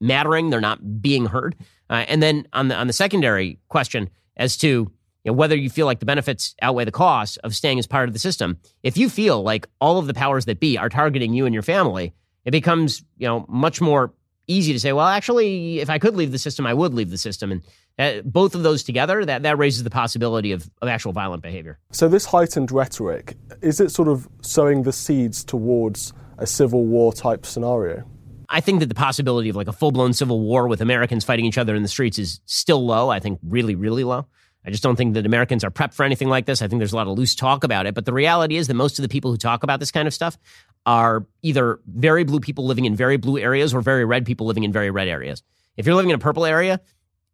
[0.00, 1.56] mattering, they're not being heard.
[1.88, 4.90] Uh, and then on the on the secondary question as to you
[5.26, 8.12] know, whether you feel like the benefits outweigh the costs of staying as part of
[8.12, 8.58] the system.
[8.82, 11.62] If you feel like all of the powers that be are targeting you and your
[11.62, 14.12] family, it becomes you know much more
[14.50, 17.18] easy to say, well, actually, if I could leave the system, I would leave the
[17.18, 17.52] system.
[17.52, 17.62] And
[17.98, 21.78] uh, both of those together, that, that raises the possibility of, of actual violent behavior.
[21.92, 27.12] So, this heightened rhetoric, is it sort of sowing the seeds towards a civil war
[27.12, 28.04] type scenario?
[28.50, 31.44] I think that the possibility of like a full blown civil war with Americans fighting
[31.44, 33.08] each other in the streets is still low.
[33.08, 34.26] I think really, really low.
[34.64, 36.60] I just don't think that Americans are prepped for anything like this.
[36.60, 37.94] I think there's a lot of loose talk about it.
[37.94, 40.12] But the reality is that most of the people who talk about this kind of
[40.12, 40.36] stuff
[40.84, 44.64] are either very blue people living in very blue areas or very red people living
[44.64, 45.42] in very red areas.
[45.76, 46.80] If you're living in a purple area,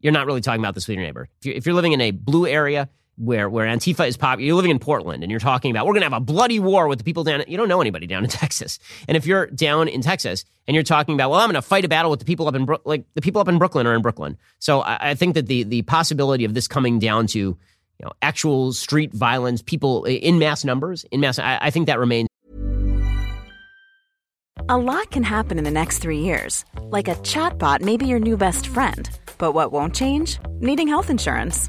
[0.01, 1.29] you're not really talking about this with your neighbor.
[1.41, 4.47] If you're, if you're living in a blue area, where where Antifa is popular.
[4.47, 6.87] You're living in Portland and you're talking about we're going to have a bloody war
[6.89, 7.45] with the people down.
[7.49, 8.79] You don't know anybody down in Texas.
[9.09, 11.85] And if you're down in Texas and you're talking about well, I'm going to fight
[11.85, 13.95] a battle with the people up in Bro- like the people up in Brooklyn are
[13.95, 14.37] in Brooklyn.
[14.59, 17.57] So I, I think that the the possibility of this coming down to you
[18.03, 22.29] know actual street violence, people in mass numbers, in mass, I, I think that remains.
[24.69, 28.19] A lot can happen in the next three years, like a chatbot may be your
[28.19, 29.09] new best friend.
[29.39, 30.39] But what won't change?
[30.61, 31.69] Needing health insurance.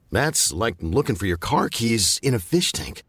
[0.11, 3.03] That's like looking for your car keys in a fish tank.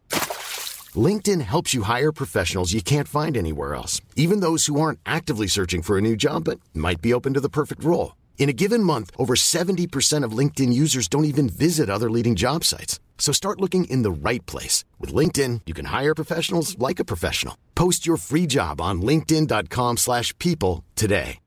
[0.95, 5.47] LinkedIn helps you hire professionals you can't find anywhere else, even those who aren't actively
[5.47, 8.17] searching for a new job but might be open to the perfect role.
[8.39, 12.65] In a given month, over 70% of LinkedIn users don't even visit other leading job
[12.65, 12.99] sites.
[13.19, 14.85] So start looking in the right place.
[14.99, 17.57] With LinkedIn, you can hire professionals like a professional.
[17.77, 21.39] Post your free job on linkedin.com slash people today.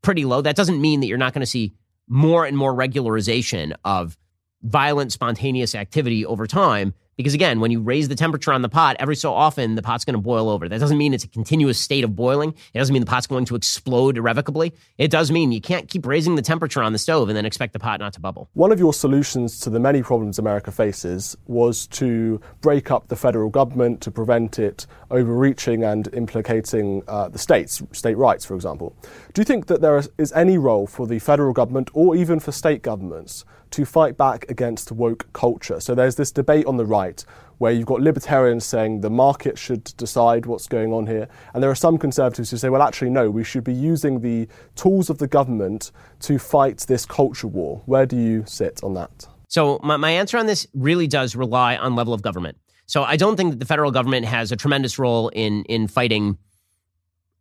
[0.00, 0.42] Pretty low.
[0.42, 1.72] That doesn't mean that you're not going to see
[2.08, 4.16] more and more regularization of
[4.62, 8.96] violent, spontaneous activity over time because again, when you raise the temperature on the pot,
[8.98, 10.68] every so often the pot's going to boil over.
[10.68, 12.54] That doesn't mean it's a continuous state of boiling.
[12.72, 14.72] It doesn't mean the pot's going to explode irrevocably.
[14.98, 17.72] It does mean you can't keep raising the temperature on the stove and then expect
[17.72, 18.48] the pot not to bubble.
[18.54, 23.16] One of your solutions to the many problems America faces was to break up the
[23.16, 28.96] federal government to prevent it overreaching and implicating uh, the states, state rights, for example.
[29.32, 32.52] Do you think that there is any role for the federal government or even for
[32.52, 35.80] state governments to fight back against woke culture.
[35.80, 37.24] So there's this debate on the right
[37.58, 41.70] where you've got libertarians saying the market should decide what's going on here, and there
[41.70, 45.18] are some conservatives who say, well, actually, no, we should be using the tools of
[45.18, 47.82] the government to fight this culture war.
[47.86, 49.26] Where do you sit on that?
[49.48, 52.56] So my, my answer on this really does rely on level of government.
[52.86, 56.38] So I don't think that the federal government has a tremendous role in in fighting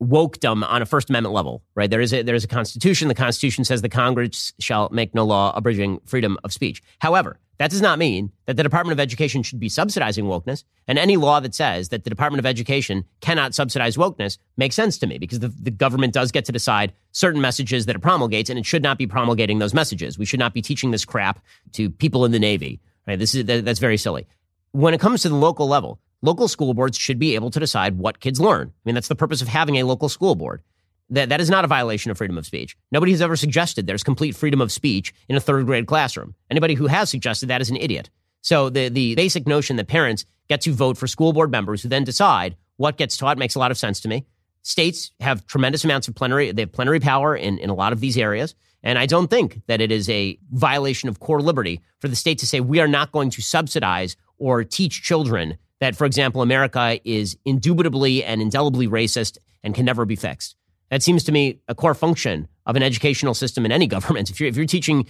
[0.03, 1.89] wokedom on a First Amendment level, right?
[1.89, 3.07] There is a there is a Constitution.
[3.07, 6.81] The Constitution says the Congress shall make no law abridging freedom of speech.
[6.99, 10.63] However, that does not mean that the Department of Education should be subsidizing wokeness.
[10.87, 14.97] And any law that says that the Department of Education cannot subsidize wokeness makes sense
[14.97, 18.49] to me because the, the government does get to decide certain messages that it promulgates,
[18.49, 20.17] and it should not be promulgating those messages.
[20.17, 21.39] We should not be teaching this crap
[21.73, 22.81] to people in the Navy.
[23.07, 23.19] Right?
[23.19, 24.27] This is that, that's very silly.
[24.71, 27.99] When it comes to the local level, local school boards should be able to decide
[27.99, 28.69] what kids learn.
[28.69, 30.63] I mean, that's the purpose of having a local school board.
[31.09, 32.75] That, that is not a violation of freedom of speech.
[32.91, 36.33] Nobody has ever suggested there's complete freedom of speech in a third grade classroom.
[36.49, 38.09] Anybody who has suggested that is an idiot.
[38.41, 41.89] So the, the basic notion that parents get to vote for school board members who
[41.89, 44.25] then decide what gets taught makes a lot of sense to me.
[44.63, 47.99] States have tremendous amounts of plenary, they have plenary power in, in a lot of
[47.99, 48.55] these areas.
[48.81, 52.39] And I don't think that it is a violation of core liberty for the state
[52.39, 56.97] to say we are not going to subsidize or teach children that, for example, America
[57.03, 60.55] is indubitably and indelibly racist and can never be fixed.
[60.89, 64.29] That seems to me a core function of an educational system in any government.
[64.29, 65.07] If you're, if you're teaching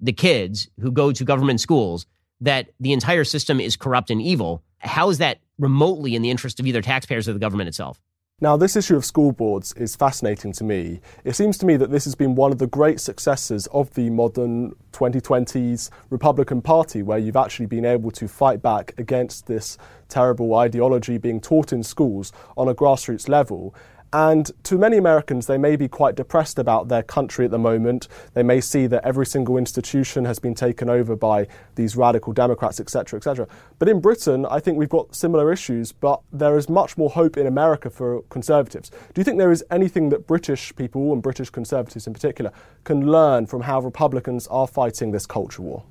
[0.00, 2.06] the kids who go to government schools
[2.40, 6.58] that the entire system is corrupt and evil, how is that remotely in the interest
[6.58, 8.00] of either taxpayers or the government itself?
[8.40, 11.00] Now, this issue of school boards is fascinating to me.
[11.24, 14.10] It seems to me that this has been one of the great successes of the
[14.10, 19.76] modern 2020s Republican Party, where you've actually been able to fight back against this
[20.08, 23.74] terrible ideology being taught in schools on a grassroots level.
[24.12, 28.08] And to many Americans, they may be quite depressed about their country at the moment.
[28.32, 32.80] They may see that every single institution has been taken over by these radical Democrats,
[32.80, 33.46] etc., etc.
[33.78, 37.36] But in Britain, I think we've got similar issues, but there is much more hope
[37.36, 38.88] in America for conservatives.
[38.88, 42.50] Do you think there is anything that British people, and British conservatives in particular,
[42.84, 45.84] can learn from how Republicans are fighting this culture war?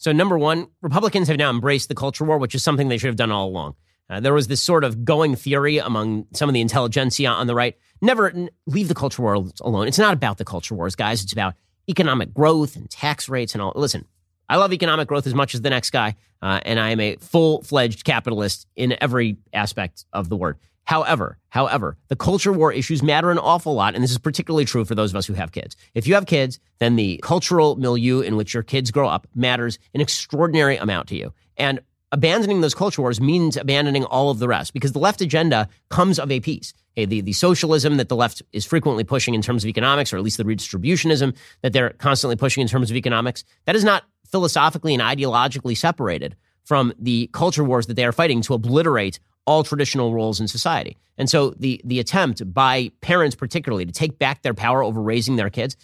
[0.00, 3.08] So, number one, Republicans have now embraced the culture war, which is something they should
[3.08, 3.74] have done all along.
[4.08, 7.54] Uh, there was this sort of going theory among some of the intelligentsia on the
[7.54, 9.86] right never n- leave the culture wars alone.
[9.86, 11.22] It's not about the culture wars, guys.
[11.22, 11.52] It's about
[11.86, 13.72] economic growth and tax rates and all.
[13.76, 14.06] Listen,
[14.48, 17.16] I love economic growth as much as the next guy, uh, and I am a
[17.16, 20.58] full fledged capitalist in every aspect of the word.
[20.84, 24.84] However, however, the culture war issues matter an awful lot, and this is particularly true
[24.84, 25.76] for those of us who have kids.
[25.94, 29.78] If you have kids, then the cultural milieu in which your kids grow up matters
[29.94, 31.32] an extraordinary amount to you.
[31.56, 31.80] And
[32.12, 36.18] abandoning those culture wars means abandoning all of the rest because the left agenda comes
[36.18, 36.74] of a piece.
[36.96, 40.16] Okay, the, the socialism that the left is frequently pushing in terms of economics, or
[40.16, 44.04] at least the redistributionism that they're constantly pushing in terms of economics, that is not
[44.26, 49.64] philosophically and ideologically separated from the culture wars that they are fighting to obliterate all
[49.64, 50.96] traditional roles in society.
[51.18, 55.34] And so the the attempt by parents particularly to take back their power over raising
[55.34, 55.76] their kids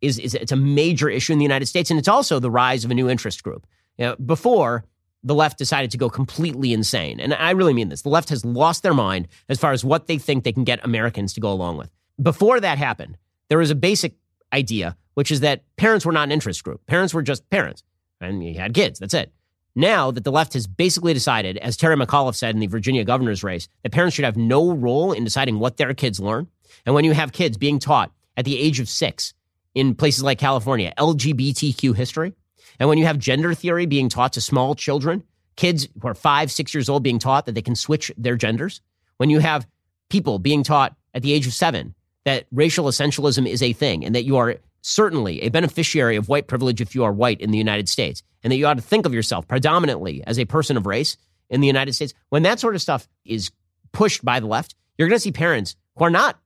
[0.00, 1.90] is, is it's a major issue in the United States.
[1.90, 3.66] And it's also the rise of a new interest group.
[3.98, 4.84] You know, before
[5.22, 7.20] the left decided to go completely insane.
[7.20, 8.00] And I really mean this.
[8.00, 10.82] The left has lost their mind as far as what they think they can get
[10.82, 11.90] Americans to go along with.
[12.22, 13.18] Before that happened,
[13.50, 14.14] there was a basic
[14.50, 16.86] idea, which is that parents were not an interest group.
[16.86, 17.82] Parents were just parents,
[18.18, 18.98] and you had kids.
[18.98, 19.30] That's it.
[19.74, 23.44] Now that the left has basically decided, as Terry McAuliffe said in the Virginia governor's
[23.44, 26.48] race, that parents should have no role in deciding what their kids learn.
[26.84, 29.32] And when you have kids being taught at the age of six
[29.74, 32.32] in places like California, LGBTQ history,
[32.78, 35.22] and when you have gender theory being taught to small children,
[35.56, 38.80] kids who are five, six years old being taught that they can switch their genders,
[39.18, 39.66] when you have
[40.08, 41.94] people being taught at the age of seven
[42.24, 46.46] that racial essentialism is a thing and that you are certainly a beneficiary of white
[46.46, 49.06] privilege if you are white in the United States, and that you ought to think
[49.06, 51.16] of yourself predominantly as a person of race
[51.48, 53.50] in the United States, when that sort of stuff is
[53.92, 56.38] pushed by the left, you're going to see parents who are not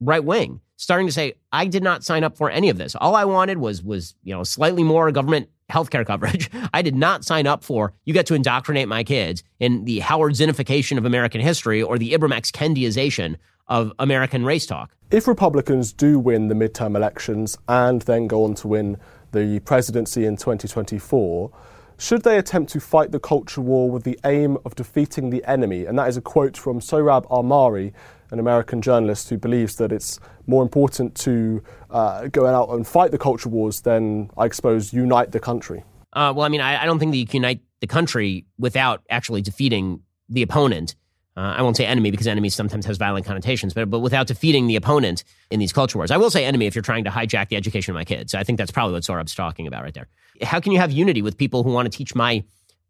[0.00, 2.94] right wing starting to say, I did not sign up for any of this.
[2.94, 6.48] All I wanted was was, you know, slightly more government healthcare coverage.
[6.72, 10.34] I did not sign up for you get to indoctrinate my kids in the Howard
[10.34, 12.50] Zinification of American history or the Ibram X.
[12.50, 13.36] Kendiization
[13.68, 14.94] of American race talk.
[15.10, 18.98] If Republicans do win the midterm elections and then go on to win
[19.32, 21.50] the presidency in 2024,
[21.98, 25.84] should they attempt to fight the culture war with the aim of defeating the enemy?
[25.84, 27.92] And that is a quote from Sohrab Ahmari,
[28.30, 33.10] an American journalist who believes that it's more important to uh, go out and fight
[33.10, 35.82] the culture wars than, I suppose, unite the country.
[36.12, 39.02] Uh, well, I mean, I, I, don't think that you can unite the country without
[39.10, 40.94] actually defeating the opponent.
[41.38, 44.66] Uh, I won't say enemy because enemy sometimes has violent connotations, but but without defeating
[44.66, 45.22] the opponent
[45.52, 46.10] in these culture wars.
[46.10, 48.34] I will say enemy if you're trying to hijack the education of my kids.
[48.34, 50.08] I think that's probably what Sohrab's talking about right there.
[50.42, 52.42] How can you have unity with people who want to teach my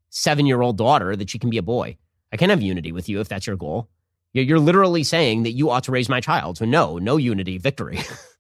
[0.09, 1.99] seven year old daughter that she can be a boy?
[2.32, 3.90] I can have unity with you if that's your goal.
[4.32, 6.57] You're literally saying that you ought to raise my child.
[6.57, 7.99] So no, no unity, victory.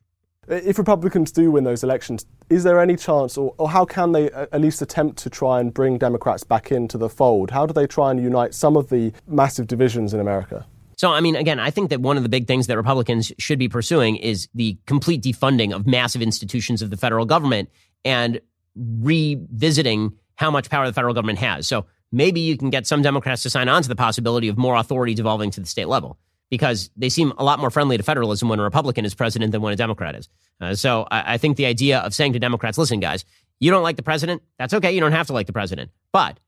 [0.48, 4.30] if Republicans do win those elections, is there any chance, or, or, how can they
[4.30, 7.50] uh, at least attempt to try and bring Democrats back into the fold?
[7.50, 10.66] How do they try and unite some of the massive divisions in America?
[10.96, 13.58] So, I mean, again, I think that one of the big things that Republicans should
[13.58, 17.68] be pursuing is the complete defunding of massive institutions of the federal government
[18.04, 18.40] and
[18.74, 21.66] revisiting how much power the federal government has.
[21.66, 24.76] So, maybe you can get some Democrats to sign on to the possibility of more
[24.76, 26.18] authority devolving to the state level
[26.50, 29.60] because they seem a lot more friendly to federalism when a Republican is president than
[29.60, 30.28] when a Democrat is.
[30.60, 33.24] Uh, so I, I think the idea of saying to Democrats, listen, guys,
[33.60, 34.42] you don't like the president?
[34.58, 34.92] That's okay.
[34.92, 35.90] You don't have to like the president.
[36.12, 36.38] But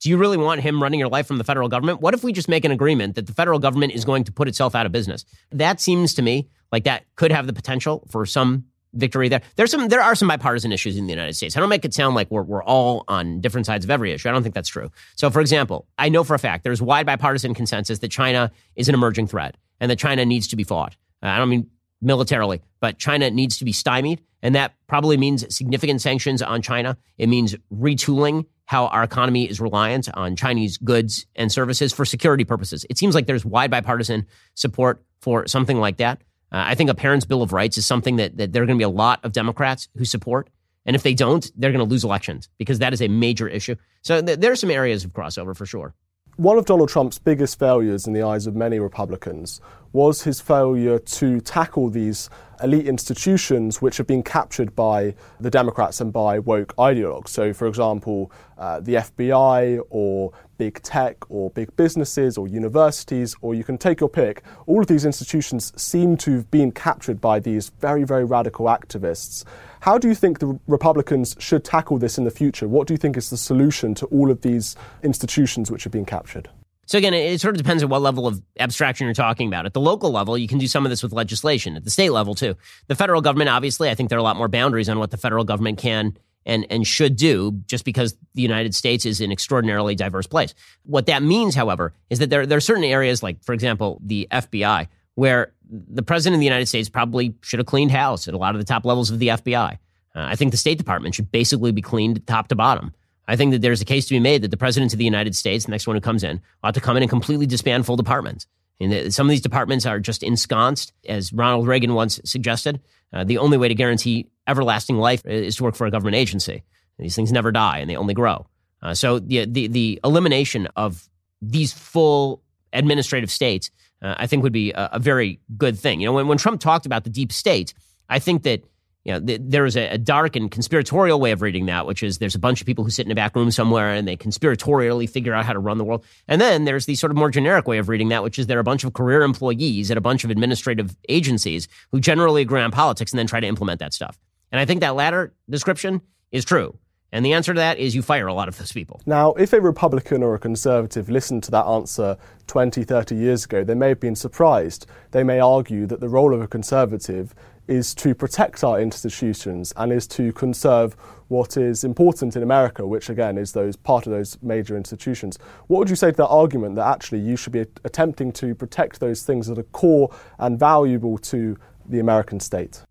[0.00, 2.00] do you really want him running your life from the federal government?
[2.00, 4.48] What if we just make an agreement that the federal government is going to put
[4.48, 5.24] itself out of business?
[5.50, 8.64] That seems to me like that could have the potential for some
[8.94, 9.42] victory there.
[9.56, 11.56] There's some there are some bipartisan issues in the United States.
[11.56, 14.28] I don't make it sound like we're we're all on different sides of every issue.
[14.28, 14.90] I don't think that's true.
[15.16, 18.88] So for example, I know for a fact there's wide bipartisan consensus that China is
[18.88, 20.96] an emerging threat and that China needs to be fought.
[21.22, 21.68] Uh, I don't mean
[22.00, 26.98] militarily, but China needs to be stymied and that probably means significant sanctions on China.
[27.16, 32.44] It means retooling how our economy is reliant on Chinese goods and services for security
[32.44, 32.84] purposes.
[32.90, 36.22] It seems like there's wide bipartisan support for something like that.
[36.52, 38.78] Uh, I think a parent's bill of rights is something that, that there are going
[38.78, 40.50] to be a lot of Democrats who support.
[40.84, 43.76] And if they don't, they're going to lose elections because that is a major issue.
[44.02, 45.94] So th- there are some areas of crossover for sure.
[46.36, 49.60] One of Donald Trump's biggest failures in the eyes of many Republicans
[49.92, 52.30] was his failure to tackle these
[52.62, 57.28] elite institutions which have been captured by the Democrats and by woke ideologues.
[57.28, 63.54] So, for example, uh, the FBI or big tech or big businesses or universities, or
[63.54, 64.42] you can take your pick.
[64.66, 69.44] All of these institutions seem to have been captured by these very, very radical activists.
[69.82, 72.68] How do you think the Republicans should tackle this in the future?
[72.68, 76.04] What do you think is the solution to all of these institutions which have been
[76.04, 76.48] captured?
[76.86, 79.66] So again, it sort of depends on what level of abstraction you're talking about.
[79.66, 81.74] At the local level, you can do some of this with legislation.
[81.74, 82.54] At the state level, too.
[82.86, 85.16] The federal government, obviously, I think there are a lot more boundaries on what the
[85.16, 86.16] federal government can
[86.46, 90.54] and, and should do just because the United States is an extraordinarily diverse place.
[90.84, 94.28] What that means, however, is that there, there are certain areas, like, for example, the
[94.30, 98.38] FBI, where the president of the United States probably should have cleaned house at a
[98.38, 99.72] lot of the top levels of the FBI.
[99.72, 99.76] Uh,
[100.14, 102.92] I think the State Department should basically be cleaned top to bottom.
[103.28, 105.36] I think that there's a case to be made that the president of the United
[105.36, 107.96] States, the next one who comes in, ought to come in and completely disband full
[107.96, 108.46] departments.
[108.80, 112.80] And some of these departments are just ensconced, as Ronald Reagan once suggested.
[113.12, 116.64] Uh, the only way to guarantee everlasting life is to work for a government agency.
[116.98, 118.46] These things never die and they only grow.
[118.82, 121.08] Uh, so the, the, the elimination of
[121.40, 122.42] these full
[122.72, 123.70] administrative states,
[124.02, 126.00] uh, I think, would be a, a, very good thing.
[126.00, 127.72] You know, when, when Trump talked about the deep state,
[128.08, 128.64] I think that
[129.04, 132.02] you know, th- there is a, a, dark and conspiratorial way of reading that, which
[132.02, 134.16] is there's a bunch of people who sit in a back room somewhere and they
[134.16, 136.04] conspiratorially figure out how to run the world.
[136.28, 138.58] And then there's the sort of more generic way of reading that, which is there
[138.58, 142.60] are a bunch of career employees at a bunch of administrative agencies who generally agree
[142.60, 144.18] on politics and then try to implement that stuff.
[144.52, 146.00] And I think that latter description
[146.30, 146.78] is true.
[147.12, 149.00] And the answer to that is you fire a lot of those people.
[149.04, 153.62] Now, if a Republican or a conservative listened to that answer 20, 30 years ago,
[153.62, 154.86] they may have been surprised.
[155.10, 157.34] They may argue that the role of a conservative
[157.68, 160.94] is to protect our institutions and is to conserve
[161.28, 165.38] what is important in America, which again is those part of those major institutions.
[165.66, 169.00] What would you say to that argument that actually you should be attempting to protect
[169.00, 171.56] those things that are core and valuable to
[171.86, 172.82] the American state?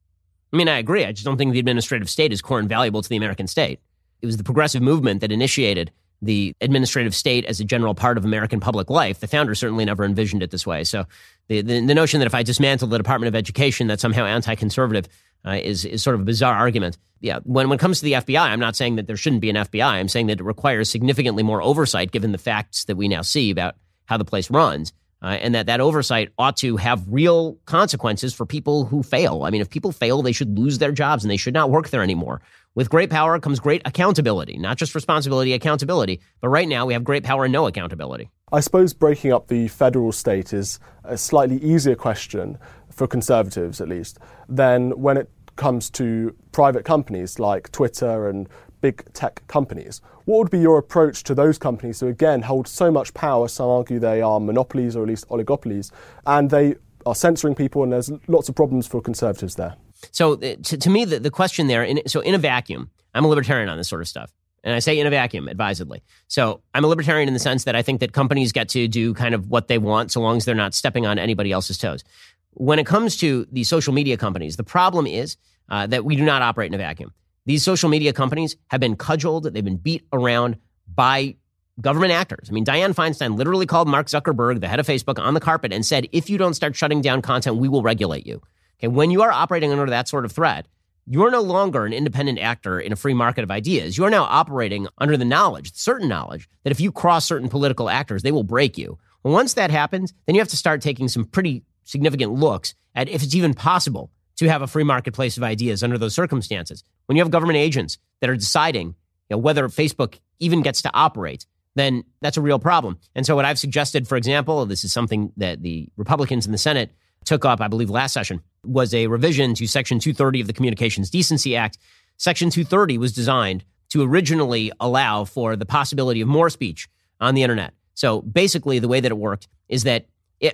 [0.53, 1.05] I mean, I agree.
[1.05, 3.79] I just don't think the administrative state is core and valuable to the American state.
[4.21, 5.91] It was the progressive movement that initiated
[6.21, 9.19] the administrative state as a general part of American public life.
[9.19, 10.83] The founders certainly never envisioned it this way.
[10.83, 11.05] So
[11.47, 14.53] the, the, the notion that if I dismantle the Department of Education, that's somehow anti
[14.55, 15.07] conservative,
[15.45, 16.97] uh, is, is sort of a bizarre argument.
[17.21, 19.49] Yeah, when, when it comes to the FBI, I'm not saying that there shouldn't be
[19.49, 19.83] an FBI.
[19.83, 23.49] I'm saying that it requires significantly more oversight given the facts that we now see
[23.49, 24.93] about how the place runs.
[25.21, 29.43] Uh, and that that oversight ought to have real consequences for people who fail.
[29.43, 31.89] I mean, if people fail, they should lose their jobs and they should not work
[31.89, 32.41] there anymore.
[32.73, 36.21] With great power comes great accountability, not just responsibility, accountability.
[36.39, 38.29] But right now, we have great power and no accountability.
[38.51, 42.57] I suppose breaking up the federal state is a slightly easier question
[42.89, 48.47] for conservatives, at least, than when it comes to private companies like Twitter and
[48.81, 50.01] big tech companies.
[50.25, 53.47] What would be your approach to those companies who, again, hold so much power?
[53.47, 55.91] Some argue they are monopolies or at least oligopolies,
[56.25, 56.75] and they
[57.05, 59.75] are censoring people, and there's lots of problems for conservatives there.
[60.11, 63.25] So, uh, to, to me, the, the question there, in, so in a vacuum, I'm
[63.25, 64.31] a libertarian on this sort of stuff.
[64.63, 66.03] And I say in a vacuum, advisedly.
[66.27, 69.13] So I'm a libertarian in the sense that I think that companies get to do
[69.13, 72.03] kind of what they want so long as they're not stepping on anybody else's toes.
[72.51, 75.37] When it comes to the social media companies, the problem is
[75.69, 77.11] uh, that we do not operate in a vacuum.
[77.45, 80.57] These social media companies have been cudgeled, they've been beat around
[80.93, 81.35] by
[81.79, 82.47] government actors.
[82.49, 85.73] I mean, Dianne Feinstein literally called Mark Zuckerberg, the head of Facebook, on the carpet
[85.73, 88.41] and said, if you don't start shutting down content, we will regulate you.
[88.79, 90.67] Okay, when you are operating under that sort of threat,
[91.07, 93.97] you're no longer an independent actor in a free market of ideas.
[93.97, 97.89] You are now operating under the knowledge, certain knowledge, that if you cross certain political
[97.89, 98.99] actors, they will break you.
[99.23, 103.09] Well, once that happens, then you have to start taking some pretty significant looks at
[103.09, 104.11] if it's even possible
[104.41, 106.83] to have a free marketplace of ideas under those circumstances.
[107.05, 108.95] When you have government agents that are deciding you
[109.35, 112.97] know, whether Facebook even gets to operate, then that's a real problem.
[113.13, 116.57] And so, what I've suggested, for example, this is something that the Republicans in the
[116.57, 116.91] Senate
[117.23, 121.11] took up, I believe, last session, was a revision to Section 230 of the Communications
[121.11, 121.77] Decency Act.
[122.17, 126.89] Section 230 was designed to originally allow for the possibility of more speech
[127.19, 127.75] on the internet.
[127.93, 130.07] So basically, the way that it worked is that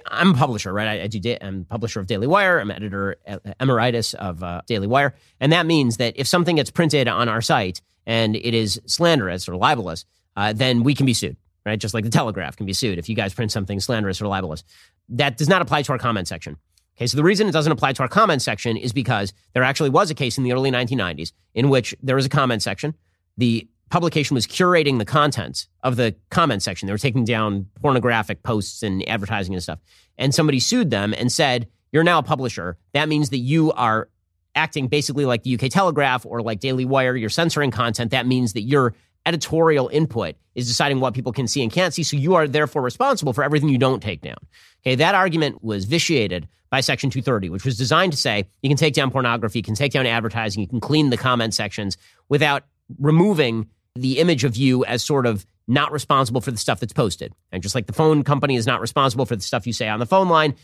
[0.07, 0.87] I'm a publisher, right?
[0.87, 1.19] I, I do.
[1.19, 2.59] Da- I'm publisher of Daily Wire.
[2.59, 3.15] I'm editor
[3.59, 7.41] emeritus of uh, Daily Wire, and that means that if something gets printed on our
[7.41, 11.79] site and it is slanderous or libelous, uh, then we can be sued, right?
[11.79, 14.63] Just like the Telegraph can be sued if you guys print something slanderous or libelous.
[15.09, 16.57] That does not apply to our comment section.
[16.97, 19.91] Okay, so the reason it doesn't apply to our comment section is because there actually
[19.91, 22.95] was a case in the early 1990s in which there was a comment section.
[23.37, 26.87] The publication was curating the contents of the comment section.
[26.87, 29.79] They were taking down pornographic posts and advertising and stuff.
[30.17, 32.77] And somebody sued them and said, You're now a publisher.
[32.93, 34.09] That means that you are
[34.55, 37.15] acting basically like the UK Telegraph or like Daily Wire.
[37.15, 38.11] You're censoring content.
[38.11, 38.93] That means that your
[39.25, 42.03] editorial input is deciding what people can see and can't see.
[42.03, 44.37] So you are therefore responsible for everything you don't take down.
[44.81, 48.77] Okay, that argument was vitiated by Section 230, which was designed to say you can
[48.77, 51.97] take down pornography, you can take down advertising, you can clean the comment sections
[52.29, 52.63] without
[52.99, 53.67] removing
[54.01, 57.33] the image of you as sort of not responsible for the stuff that's posted.
[57.51, 59.99] And just like the phone company is not responsible for the stuff you say on
[59.99, 60.55] the phone line,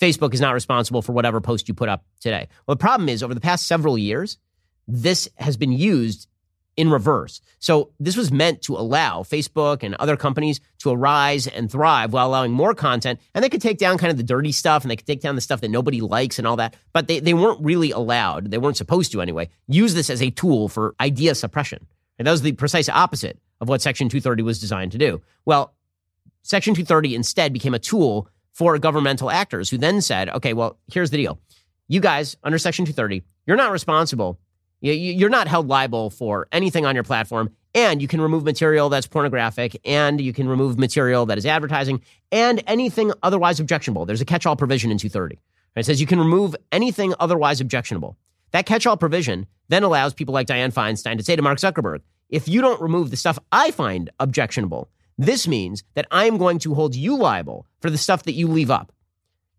[0.00, 2.48] Facebook is not responsible for whatever post you put up today.
[2.66, 4.38] Well, the problem is over the past several years,
[4.86, 6.28] this has been used
[6.76, 7.40] in reverse.
[7.58, 12.26] So this was meant to allow Facebook and other companies to arise and thrive while
[12.26, 13.20] allowing more content.
[13.34, 15.34] And they could take down kind of the dirty stuff and they could take down
[15.34, 16.74] the stuff that nobody likes and all that.
[16.92, 20.30] But they, they weren't really allowed, they weren't supposed to anyway, use this as a
[20.30, 21.86] tool for idea suppression.
[22.22, 25.20] And that was the precise opposite of what Section 230 was designed to do.
[25.44, 25.74] Well,
[26.42, 31.10] Section 230 instead became a tool for governmental actors who then said, okay, well, here's
[31.10, 31.40] the deal.
[31.88, 34.38] You guys, under Section 230, you're not responsible.
[34.80, 37.50] You're not held liable for anything on your platform.
[37.74, 42.02] And you can remove material that's pornographic, and you can remove material that is advertising,
[42.30, 44.06] and anything otherwise objectionable.
[44.06, 45.40] There's a catch all provision in 230.
[45.74, 48.16] It says you can remove anything otherwise objectionable.
[48.52, 52.00] That catch all provision then allows people like Dianne Feinstein to say to Mark Zuckerberg,
[52.28, 56.74] if you don't remove the stuff I find objectionable, this means that I'm going to
[56.74, 58.92] hold you liable for the stuff that you leave up.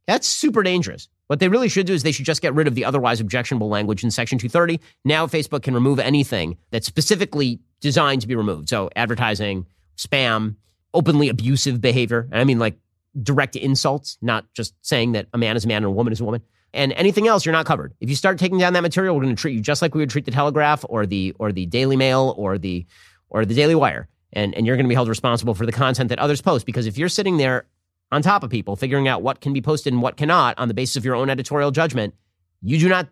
[0.07, 1.07] That's super dangerous.
[1.27, 3.69] What they really should do is they should just get rid of the otherwise objectionable
[3.69, 4.79] language in Section 230.
[5.05, 8.69] Now, Facebook can remove anything that's specifically designed to be removed.
[8.69, 9.65] So, advertising,
[9.97, 10.55] spam,
[10.93, 12.27] openly abusive behavior.
[12.31, 12.77] I mean, like
[13.21, 16.19] direct insults, not just saying that a man is a man and a woman is
[16.19, 16.41] a woman
[16.73, 17.93] and anything else you're not covered.
[17.99, 20.01] If you start taking down that material, we're going to treat you just like we
[20.01, 22.85] would treat the Telegraph or the or the Daily Mail or the
[23.29, 24.07] or the Daily Wire.
[24.33, 26.87] And and you're going to be held responsible for the content that others post because
[26.87, 27.65] if you're sitting there
[28.11, 30.73] on top of people figuring out what can be posted and what cannot on the
[30.73, 32.13] basis of your own editorial judgment,
[32.61, 33.07] you do not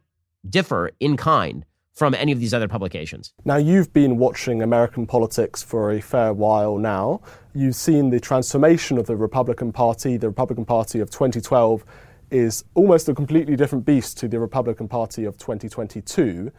[0.49, 3.33] differ in kind from any of these other publications.
[3.43, 7.21] Now, you've been watching American politics for a fair while now.
[7.53, 11.83] You've seen the transformation of the Republican Party, the Republican Party of 2012
[12.31, 16.51] is almost a completely different beast to the Republican Party of 2022.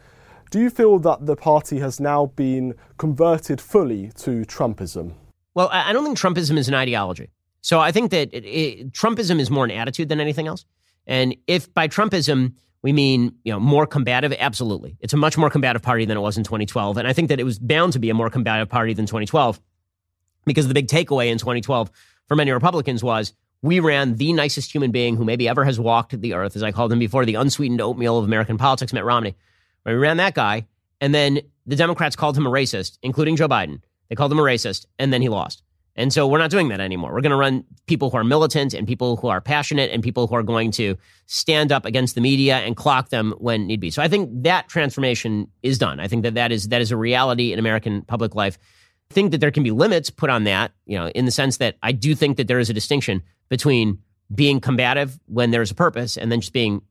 [0.51, 5.15] Do you feel that the party has now been converted fully to Trumpism?
[5.55, 7.31] Well, I don't think Trumpism is an ideology.
[7.63, 10.65] So I think that it, it, Trumpism is more an attitude than anything else.
[11.07, 14.97] And if by Trumpism we mean you know more combative, absolutely.
[15.01, 17.41] It's a much more combative party than it was in 2012, and I think that
[17.41, 19.61] it was bound to be a more combative party than 2012
[20.45, 21.91] because the big takeaway in 2012
[22.27, 26.21] for many Republicans was we ran the nicest human being who maybe ever has walked
[26.21, 29.37] the earth, as I called him before, the unsweetened oatmeal of American politics, Mitt Romney.
[29.87, 30.67] We ran that guy,
[31.01, 33.81] and then the Democrats called him a racist, including Joe Biden.
[34.09, 35.63] They called him a racist, and then he lost.
[35.95, 37.13] And so we're not doing that anymore.
[37.13, 40.27] We're going to run people who are militant and people who are passionate and people
[40.27, 40.97] who are going to
[41.27, 43.91] stand up against the media and clock them when need be.
[43.91, 46.01] So I think that transformation is done.
[46.01, 48.59] I think that that is that is a reality in American public life.
[49.13, 51.77] Think that there can be limits put on that, you know, in the sense that
[51.83, 53.99] I do think that there is a distinction between
[54.35, 56.83] being combative when there's a purpose and then just being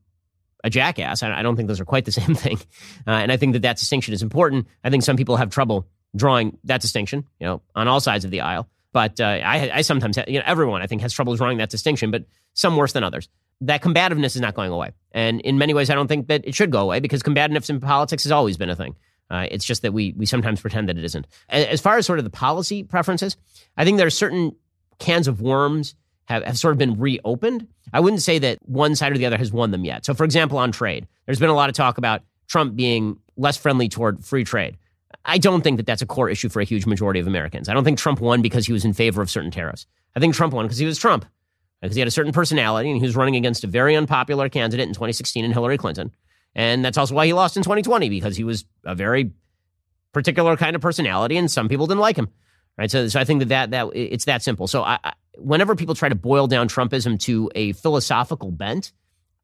[0.64, 1.22] a jackass.
[1.22, 2.58] I don't think those are quite the same thing.
[3.06, 4.66] Uh, and I think that that distinction is important.
[4.84, 8.30] I think some people have trouble drawing that distinction, you know, on all sides of
[8.30, 8.68] the aisle.
[8.92, 12.10] But uh, I, I sometimes, you know, everyone I think has trouble drawing that distinction,
[12.10, 13.28] but some worse than others.
[13.62, 14.92] That combativeness is not going away.
[15.12, 17.80] And in many ways, I don't think that it should go away because combativeness in
[17.80, 18.96] politics has always been a thing.
[19.32, 21.26] Uh, it's just that we we sometimes pretend that it isn't.
[21.48, 23.38] As far as sort of the policy preferences,
[23.78, 24.54] I think there are certain
[24.98, 25.94] cans of worms
[26.26, 27.66] have, have sort of been reopened.
[27.94, 30.04] I wouldn't say that one side or the other has won them yet.
[30.04, 33.56] So, for example, on trade, there's been a lot of talk about Trump being less
[33.56, 34.76] friendly toward free trade.
[35.24, 37.70] I don't think that that's a core issue for a huge majority of Americans.
[37.70, 39.86] I don't think Trump won because he was in favor of certain tariffs.
[40.14, 41.24] I think Trump won because he was Trump,
[41.80, 44.86] because he had a certain personality and he was running against a very unpopular candidate
[44.86, 46.10] in 2016 in Hillary Clinton.
[46.54, 49.32] And that's also why he lost in 2020 because he was a very
[50.12, 52.28] particular kind of personality and some people didn't like him.
[52.78, 52.90] Right.
[52.90, 54.66] So, so I think that, that, that it's that simple.
[54.66, 58.92] So I, I, whenever people try to boil down Trumpism to a philosophical bent,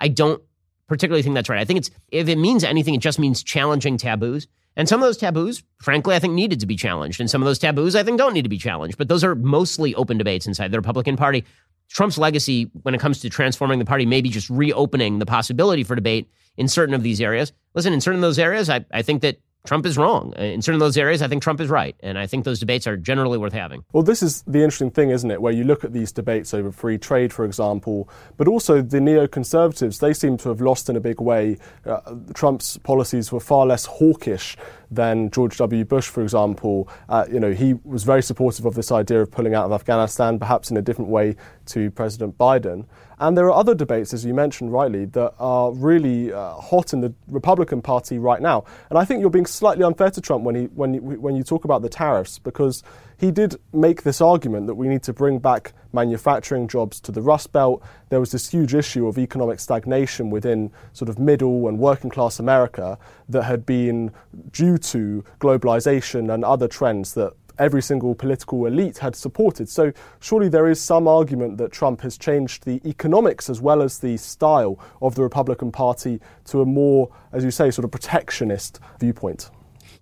[0.01, 0.43] I don't
[0.87, 1.61] particularly think that's right.
[1.61, 4.47] I think it's, if it means anything, it just means challenging taboos.
[4.77, 7.21] And some of those taboos, frankly, I think needed to be challenged.
[7.21, 8.97] And some of those taboos, I think, don't need to be challenged.
[8.97, 11.45] But those are mostly open debates inside the Republican Party.
[11.89, 15.95] Trump's legacy, when it comes to transforming the party, maybe just reopening the possibility for
[15.95, 17.53] debate in certain of these areas.
[17.75, 20.33] Listen, in certain of those areas, I, I think that Trump is wrong.
[20.35, 21.95] In certain of those areas, I think Trump is right.
[22.01, 23.85] And I think those debates are generally worth having.
[23.93, 25.43] Well, this is the interesting thing, isn't it?
[25.43, 30.01] Where you look at these debates over free trade, for example, but also the neoconservatives,
[30.01, 31.59] they seem to have lost in a big way.
[31.85, 32.01] Uh,
[32.35, 34.57] Trump's policies were far less hawkish
[34.91, 35.85] than George W.
[35.85, 36.89] Bush, for example.
[37.09, 40.39] Uh, you know, he was very supportive of this idea of pulling out of Afghanistan,
[40.39, 41.37] perhaps in a different way
[41.67, 42.87] to President Biden.
[43.21, 47.01] And there are other debates, as you mentioned rightly, that are really uh, hot in
[47.01, 48.65] the Republican Party right now.
[48.91, 51.65] And I think you're being slightly unfair to Trump when, he, when, when you talk
[51.65, 52.83] about the tariffs, because
[53.19, 57.21] he did make this argument that we need to bring back manufacturing jobs to the
[57.21, 57.83] Rust Belt.
[58.11, 62.39] There was this huge issue of economic stagnation within sort of middle and working class
[62.39, 62.97] America
[63.29, 64.13] that had been
[64.53, 69.69] due to globalization and other trends that every single political elite had supported.
[69.69, 73.99] So surely there is some argument that Trump has changed the economics as well as
[73.99, 78.79] the style of the Republican Party to a more, as you say, sort of protectionist
[79.01, 79.51] viewpoint.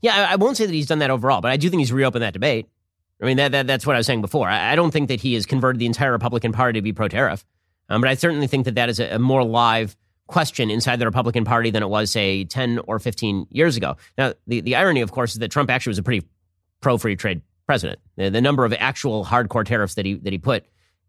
[0.03, 2.23] Yeah, I won't say that he's done that overall, but I do think he's reopened
[2.23, 2.69] that debate.
[3.21, 4.49] I mean, that, that that's what I was saying before.
[4.49, 7.09] I, I, don't think that he has converted the entire Republican Party to be pro
[7.09, 7.45] tariff,
[7.89, 9.97] um, but I certainly think that that is a, a more live
[10.27, 13.97] question inside the Republican Party than it was, say, 10 or 15 years ago.
[14.19, 16.27] Now, the, the irony, of course, is that Trump actually was a pretty
[16.81, 18.01] pro free trade president.
[18.17, 20.65] The, the, number of actual hardcore tariffs that he that he put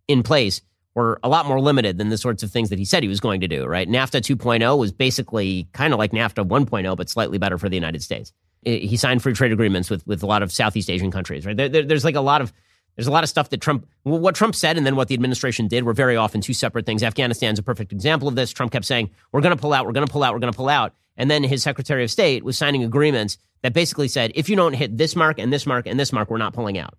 [0.07, 0.61] in place
[0.95, 3.19] were a lot more limited than the sorts of things that he said he was
[3.19, 3.65] going to do.
[3.65, 3.87] Right?
[3.87, 8.01] NAFTA 2.0 was basically kind of like NAFTA 1.0, but slightly better for the United
[8.01, 8.33] States.
[8.63, 11.45] He signed free trade agreements with with a lot of Southeast Asian countries.
[11.45, 11.55] Right?
[11.55, 12.51] There, there, there's like a lot of
[12.97, 15.67] there's a lot of stuff that Trump, what Trump said and then what the administration
[15.67, 17.03] did were very often two separate things.
[17.03, 18.51] Afghanistan's a perfect example of this.
[18.51, 20.51] Trump kept saying, we're going to pull out, we're going to pull out, we're going
[20.51, 20.95] to pull out.
[21.15, 24.73] And then his Secretary of State was signing agreements that basically said, if you don't
[24.73, 26.95] hit this mark and this mark and this mark, we're not pulling out.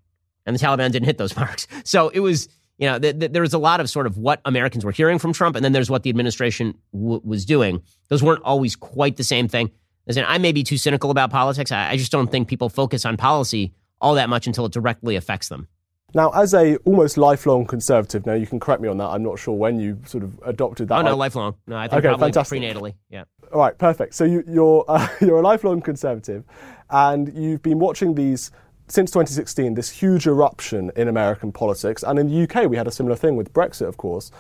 [0.47, 1.67] And the Taliban didn't hit those marks.
[1.83, 2.49] So it was,
[2.79, 5.19] you know, th- th- there was a lot of sort of what Americans were hearing
[5.19, 7.83] from Trump, and then there's what the administration w- was doing.
[8.07, 9.73] Those weren't always quite the same thing.
[10.09, 11.71] Listen, I may be too cynical about politics.
[11.71, 15.17] I, I just don't think people focus on policy all that much until it directly
[15.17, 15.69] affects them.
[16.15, 19.09] Now, as a almost lifelong conservative, now you can correct me on that.
[19.09, 21.01] I'm not sure when you sort of adopted that.
[21.01, 21.55] Oh no, lifelong.
[21.67, 22.63] No, I think okay, probably fantastic.
[22.63, 22.95] prenatally.
[23.11, 23.25] Yeah.
[23.53, 24.15] All right, perfect.
[24.15, 26.45] So you, you're uh, you're a lifelong conservative,
[26.89, 28.51] and you've been watching these
[28.87, 29.75] since 2016.
[29.75, 33.37] This huge eruption in American politics, and in the UK, we had a similar thing
[33.37, 34.31] with Brexit, of course.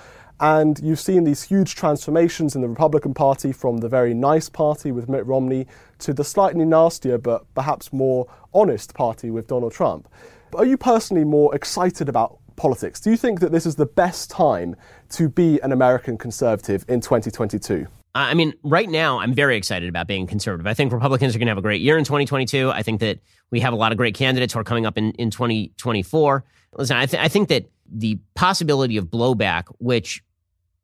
[0.41, 4.93] And you've seen these huge transformations in the Republican Party from the very nice party
[4.93, 5.67] with Mitt Romney
[5.99, 10.09] to the slightly nastier but perhaps more honest party with Donald Trump.
[10.55, 13.01] Are you personally more excited about politics?
[13.01, 14.77] Do you think that this is the best time
[15.11, 17.87] to be an American conservative in 2022?
[18.15, 20.67] I mean, right now, I'm very excited about being conservative.
[20.67, 22.71] I think Republicans are going to have a great year in 2022.
[22.71, 23.21] I think that
[23.51, 26.45] we have a lot of great candidates who are coming up in, in 2024.
[26.77, 30.23] Listen, I, th- I think that the possibility of blowback, which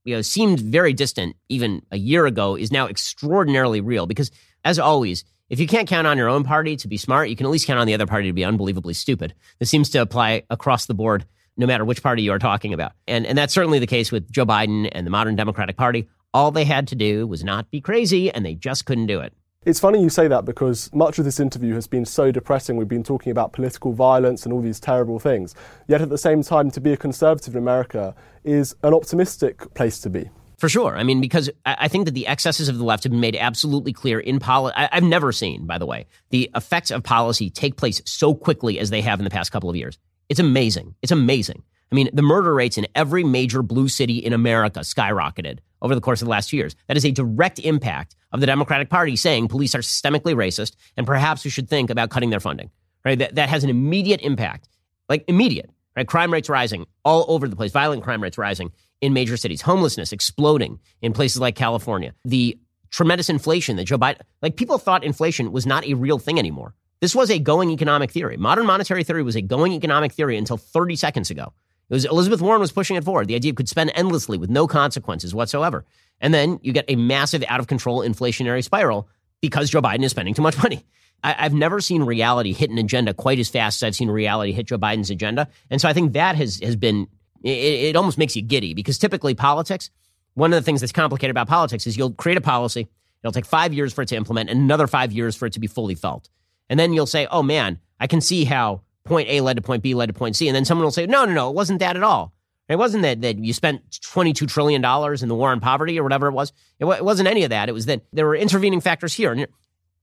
[0.05, 4.31] you know seemed very distant even a year ago is now extraordinarily real because
[4.65, 7.47] as always if you can't count on your own party to be smart you can
[7.47, 9.35] at least count on the other party to be unbelievably stupid.
[9.59, 11.25] This seems to apply across the board
[11.57, 12.93] no matter which party you are talking about.
[13.07, 16.09] And and that's certainly the case with Joe Biden and the modern democratic party.
[16.33, 19.33] All they had to do was not be crazy and they just couldn't do it
[19.65, 22.77] it's funny you say that because much of this interview has been so depressing.
[22.77, 25.55] We've been talking about political violence and all these terrible things.
[25.89, 29.99] Yet at the same time, to be a conservative in America is an optimistic place
[30.01, 30.31] to be.
[30.59, 30.97] For sure.
[30.97, 33.93] I mean, because I think that the excesses of the left have been made absolutely
[33.93, 34.75] clear in policy.
[34.77, 38.91] I've never seen, by the way, the effects of policy take place so quickly as
[38.91, 39.99] they have in the past couple of years.
[40.29, 40.95] It's amazing.
[41.03, 41.63] It's amazing.
[41.91, 46.01] I mean, the murder rates in every major blue city in America skyrocketed over the
[46.01, 46.75] course of the last two years.
[46.89, 51.07] That is a direct impact of the Democratic Party saying police are systemically racist and
[51.07, 52.71] perhaps we should think about cutting their funding.
[53.05, 53.19] Right?
[53.19, 54.69] That, that has an immediate impact,
[55.09, 55.71] like immediate.
[55.95, 56.09] Right?
[56.09, 60.11] Crime rates rising all over the place, violent crime rates rising in major cities, homelessness
[60.11, 62.15] exploding in places like California.
[62.25, 62.59] The
[62.91, 66.75] tremendous inflation that Joe Biden, like people thought inflation was not a real thing anymore.
[67.01, 68.39] This was a going economic theory.
[68.39, 71.53] Modern monetary theory was a going economic theory until 30 seconds ago.
[71.91, 73.29] It was Elizabeth Warren was pushing it forward.
[73.29, 75.85] The idea could spend endlessly with no consequences whatsoever.
[76.21, 79.09] And then you get a massive out of control inflationary spiral
[79.41, 80.85] because Joe Biden is spending too much money.
[81.23, 84.53] I, have never seen reality hit an agenda quite as fast as I've seen reality
[84.53, 85.49] hit Joe Biden's agenda.
[85.71, 87.09] And so I think that has, has been,
[87.43, 89.91] it, it almost makes you giddy because typically politics,
[90.35, 92.89] one of the things that's complicated about politics is you'll create a policy,
[93.23, 95.61] it'll take five years for it to implement and another five years for it to
[95.61, 96.29] be fully felt.
[96.69, 99.83] And then you'll say, oh man, I can see how point A led to point
[99.83, 100.49] B led to point C.
[100.49, 102.33] And then someone will say, no, no, no, it wasn't that at all.
[102.69, 106.29] It wasn't that, that you spent $22 trillion in the war on poverty or whatever
[106.29, 106.51] it was.
[106.79, 107.69] It, w- it wasn't any of that.
[107.69, 109.33] It was that there were intervening factors here.
[109.33, 109.47] And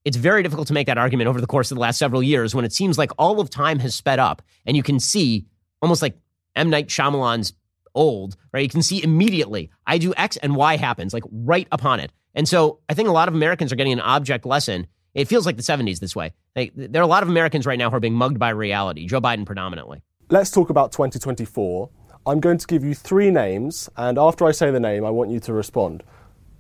[0.06, 2.54] it's very difficult to make that argument over the course of the last several years
[2.54, 5.47] when it seems like all of time has sped up and you can see
[5.82, 6.18] almost like
[6.56, 6.70] M.
[6.70, 7.54] Night Shyamalan's
[7.95, 8.64] old, right?
[8.64, 12.12] You can see immediately, I do X and Y happens, like right upon it.
[12.36, 15.45] And so I think a lot of Americans are getting an object lesson it feels
[15.45, 16.34] like the 70s this way.
[16.55, 19.07] Like, there are a lot of Americans right now who are being mugged by reality,
[19.07, 20.03] Joe Biden predominantly.
[20.30, 21.89] Let's talk about 2024.
[22.26, 25.32] I'm going to give you three names, and after I say the name, I want
[25.32, 26.03] you to respond.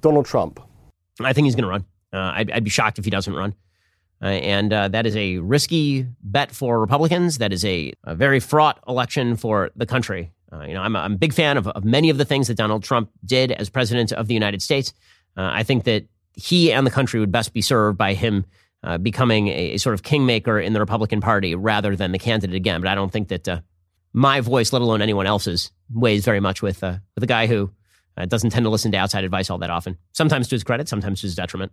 [0.01, 0.59] Donald Trump.
[1.21, 1.85] I think he's going to run.
[2.11, 3.53] Uh, I'd, I'd, be shocked if he doesn't run.
[4.21, 7.37] Uh, and uh, that is a risky bet for Republicans.
[7.37, 10.31] That is a, a very fraught election for the country.
[10.51, 12.47] Uh, you know, I'm a, I'm a big fan of, of, many of the things
[12.47, 14.93] that Donald Trump did as president of the United States.
[15.37, 16.05] Uh, I think that
[16.41, 18.45] he and the country would best be served by him
[18.83, 22.55] uh, becoming a, a, sort of kingmaker in the Republican Party rather than the candidate
[22.55, 22.81] again.
[22.81, 23.61] But I don't think that uh,
[24.11, 27.71] my voice, let alone anyone else's, weighs very much with uh, with a guy who
[28.17, 29.97] uh, doesn't tend to listen to outside advice all that often.
[30.13, 31.71] Sometimes to his credit, sometimes to his detriment.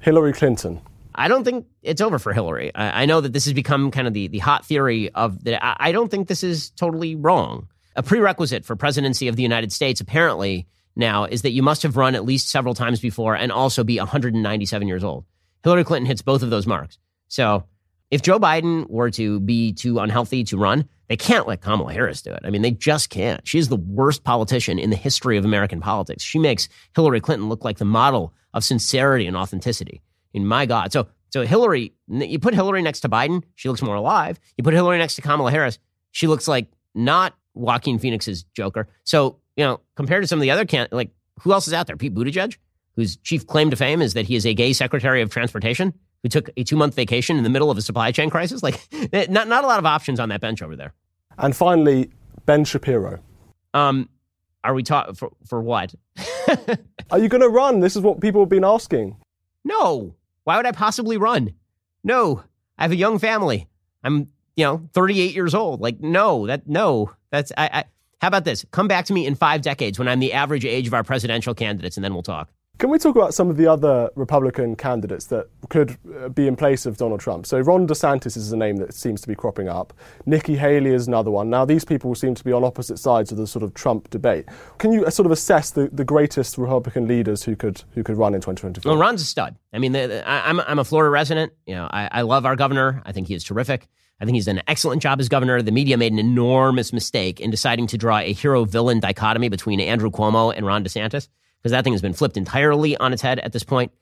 [0.00, 0.80] Hillary Clinton.
[1.14, 2.72] I don't think it's over for Hillary.
[2.74, 5.64] I, I know that this has become kind of the, the hot theory of that.
[5.64, 7.66] I, I don't think this is totally wrong.
[7.96, 10.68] A prerequisite for presidency of the United States, apparently,
[10.98, 13.98] now is that you must have run at least several times before and also be
[13.98, 15.24] 197 years old.
[15.62, 16.98] Hillary Clinton hits both of those marks.
[17.28, 17.64] So
[18.10, 22.22] if Joe Biden were to be too unhealthy to run, they can't let Kamala Harris
[22.22, 22.40] do it.
[22.44, 23.46] I mean, they just can't.
[23.46, 26.22] She's the worst politician in the history of American politics.
[26.22, 30.02] She makes Hillary Clinton look like the model of sincerity and authenticity.
[30.34, 30.92] In my God.
[30.92, 34.38] So, so Hillary, you put Hillary next to Biden, she looks more alive.
[34.56, 35.78] You put Hillary next to Kamala Harris,
[36.12, 38.88] she looks like not Joaquin Phoenix's Joker.
[39.04, 41.88] So you know, compared to some of the other can like who else is out
[41.88, 41.96] there?
[41.96, 42.56] Pete Buttigieg,
[42.96, 45.92] whose chief claim to fame is that he is a gay Secretary of Transportation
[46.22, 48.62] who took a two month vacation in the middle of a supply chain crisis.
[48.62, 48.80] Like,
[49.12, 50.94] eh, not not a lot of options on that bench over there.
[51.36, 52.10] And finally,
[52.46, 53.18] Ben Shapiro.
[53.74, 54.08] Um,
[54.62, 55.92] are we talking for for what?
[57.10, 57.80] are you going to run?
[57.80, 59.16] This is what people have been asking.
[59.64, 60.14] No.
[60.44, 61.52] Why would I possibly run?
[62.04, 62.44] No.
[62.78, 63.68] I have a young family.
[64.04, 65.80] I'm, you know, 38 years old.
[65.80, 67.10] Like, no, that no.
[67.30, 67.84] That's I, I
[68.20, 68.64] how about this?
[68.70, 71.54] Come back to me in five decades when I'm the average age of our presidential
[71.54, 72.50] candidates, and then we'll talk.
[72.78, 76.54] Can we talk about some of the other Republican candidates that could uh, be in
[76.54, 77.44] place of Donald Trump?
[77.44, 79.92] So Ron DeSantis is a name that seems to be cropping up.
[80.26, 81.50] Nikki Haley is another one.
[81.50, 84.46] Now these people seem to be on opposite sides of the sort of Trump debate.
[84.78, 88.16] Can you uh, sort of assess the, the greatest Republican leaders who could who could
[88.16, 88.92] run in 2024?
[88.92, 89.56] Well, Ron's a stud.
[89.72, 91.52] I mean, the, the, I, am I'm, I'm a Florida resident.
[91.66, 93.02] You know, I, I love our governor.
[93.04, 93.88] I think he is terrific.
[94.20, 95.62] I think he's done an excellent job as governor.
[95.62, 99.80] The media made an enormous mistake in deciding to draw a hero villain dichotomy between
[99.80, 103.38] Andrew Cuomo and Ron DeSantis, because that thing has been flipped entirely on its head
[103.38, 103.92] at this point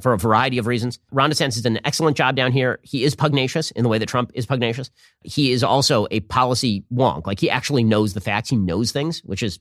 [0.00, 0.98] for a variety of reasons.
[1.12, 2.78] Ron DeSantis has done an excellent job down here.
[2.82, 4.90] He is pugnacious in the way that Trump is pugnacious.
[5.22, 7.26] He is also a policy wonk.
[7.26, 9.58] Like he actually knows the facts, he knows things, which is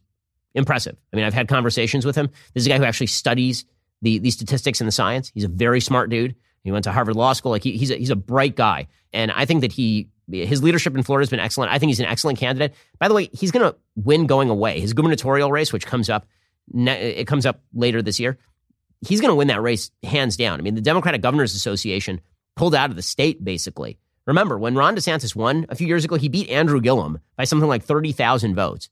[0.56, 0.98] impressive.
[1.14, 2.30] I mean, I've had conversations with him.
[2.54, 3.66] This is a guy who actually studies
[4.02, 5.32] the, the statistics and the science.
[5.34, 6.36] He's a very smart dude.
[6.70, 7.52] He went to Harvard Law School.
[7.52, 10.96] Like he, he's a, he's a bright guy, and I think that he his leadership
[10.96, 11.72] in Florida has been excellent.
[11.72, 12.76] I think he's an excellent candidate.
[13.00, 14.80] By the way, he's going to win going away.
[14.80, 16.28] His gubernatorial race, which comes up
[16.74, 18.38] it comes up later this year.
[19.02, 20.60] He's going to win that race hands down.
[20.60, 22.22] I mean, the Democratic Governors Association
[22.56, 23.98] pulled out of the state basically.
[24.28, 27.68] Remember, when Ron DeSantis won a few years ago, he beat Andrew Gillum by something
[27.68, 28.90] like 30,000 votes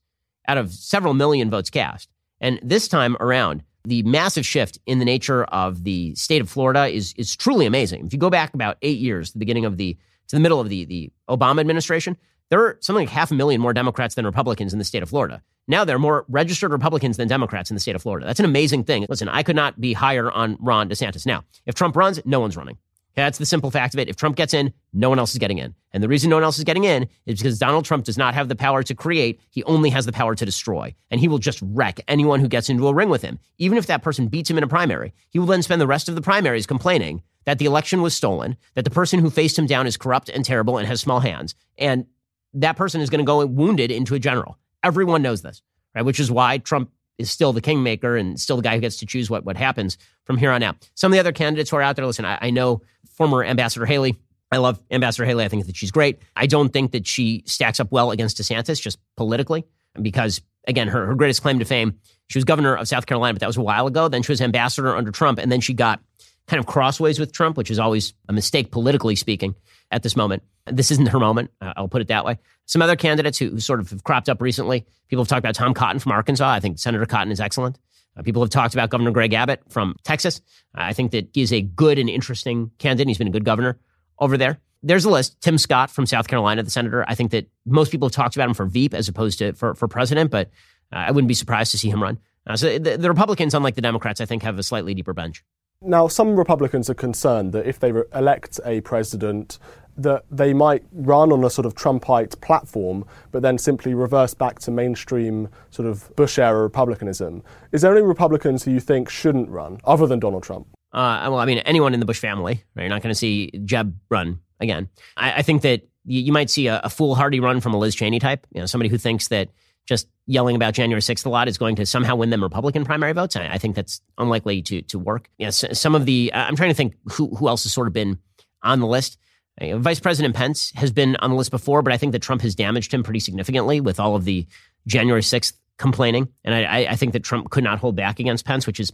[0.47, 2.09] out of several million votes cast.
[2.39, 6.88] And this time around, the massive shift in the nature of the state of Florida
[6.88, 8.06] is, is truly amazing.
[8.06, 10.68] If you go back about eight years, the beginning of the, to the middle of
[10.68, 12.18] the, the Obama administration,
[12.50, 15.10] there are something like half a million more Democrats than Republicans in the state of
[15.10, 15.42] Florida.
[15.70, 18.26] Now there are more registered Republicans than Democrats in the state of Florida.
[18.26, 19.06] That's an amazing thing.
[19.10, 21.26] Listen, I could not be higher on Ron DeSantis.
[21.26, 22.78] Now, if Trump runs, no one's running.
[23.18, 24.09] That's the simple fact of it.
[24.09, 25.74] If Trump gets in, no one else is getting in.
[25.91, 28.36] And the reason no one else is getting in is because Donald Trump does not
[28.36, 29.41] have the power to create.
[29.49, 30.93] He only has the power to destroy.
[31.09, 33.39] And he will just wreck anyone who gets into a ring with him.
[33.57, 36.07] Even if that person beats him in a primary, he will then spend the rest
[36.07, 39.65] of the primaries complaining that the election was stolen, that the person who faced him
[39.65, 41.55] down is corrupt and terrible and has small hands.
[41.80, 42.05] And
[42.53, 44.59] that person is going to go wounded into a general.
[44.84, 45.63] Everyone knows this,
[45.95, 46.05] right?
[46.05, 49.05] Which is why Trump is still the kingmaker and still the guy who gets to
[49.05, 50.89] choose what, what happens from here on out.
[50.95, 52.82] Some of the other candidates who are out there, listen, I, I know
[53.15, 54.15] former Ambassador Haley.
[54.51, 55.43] I love Ambassador Haley.
[55.43, 56.20] I think that she's great.
[56.36, 59.65] I don't think that she stacks up well against DeSantis just politically
[60.01, 63.39] because, again, her, her greatest claim to fame, she was governor of South Carolina, but
[63.41, 64.07] that was a while ago.
[64.07, 66.01] Then she was ambassador under Trump, and then she got
[66.48, 69.56] kind of crossways with Trump, which is always a mistake politically speaking
[69.91, 70.43] at this moment.
[70.66, 71.52] This isn't her moment.
[71.62, 72.39] I'll put it that way.
[72.66, 74.86] Some other candidates who, who, sort of have cropped up recently.
[75.08, 76.50] People have talked about Tom Cotton from Arkansas.
[76.50, 77.80] I think Senator Cotton is excellent.
[78.18, 80.41] Uh, people have talked about Governor Greg Abbott from Texas.
[80.74, 83.08] I think that he's a good and interesting candidate.
[83.08, 83.80] He's been a good governor
[84.20, 84.60] over there.
[84.84, 85.39] There's a list.
[85.41, 87.06] Tim Scott from South Carolina, the senator.
[87.08, 89.76] I think that most people have talked about him for Veep as opposed to for,
[89.76, 90.50] for president, but
[90.93, 92.20] uh, I wouldn't be surprised to see him run.
[92.45, 95.43] Uh, so the, the Republicans, unlike the Democrats, I think have a slightly deeper bench.
[95.82, 99.59] Now, some Republicans are concerned that if they re- elect a president,
[99.95, 104.59] that they might run on a sort of Trumpite platform, but then simply reverse back
[104.59, 107.43] to mainstream sort of Bush era Republicanism.
[107.71, 110.67] Is there any Republicans who you think shouldn't run, other than Donald Trump?
[110.93, 112.63] Uh, well, I mean, anyone in the Bush family.
[112.75, 112.84] Right?
[112.84, 114.89] You're not going to see Jeb run again.
[115.15, 118.19] I, I think that you, might see a, a foolhardy run from a Liz Cheney
[118.19, 118.47] type.
[118.51, 119.49] You know, somebody who thinks that
[119.88, 123.14] just yelling about January 6th a lot is going to somehow win them Republican primary
[123.14, 123.36] votes.
[123.36, 125.30] I, I think that's unlikely to to work.
[125.38, 128.20] Yes, some of the I'm trying to think who who else has sort of been
[128.62, 129.18] on the list.
[129.60, 132.42] Uh, Vice President Pence has been on the list before, but I think that Trump
[132.42, 134.46] has damaged him pretty significantly with all of the
[134.86, 136.28] January 6th complaining.
[136.44, 138.92] And I, I think that Trump could not hold back against Pence, which is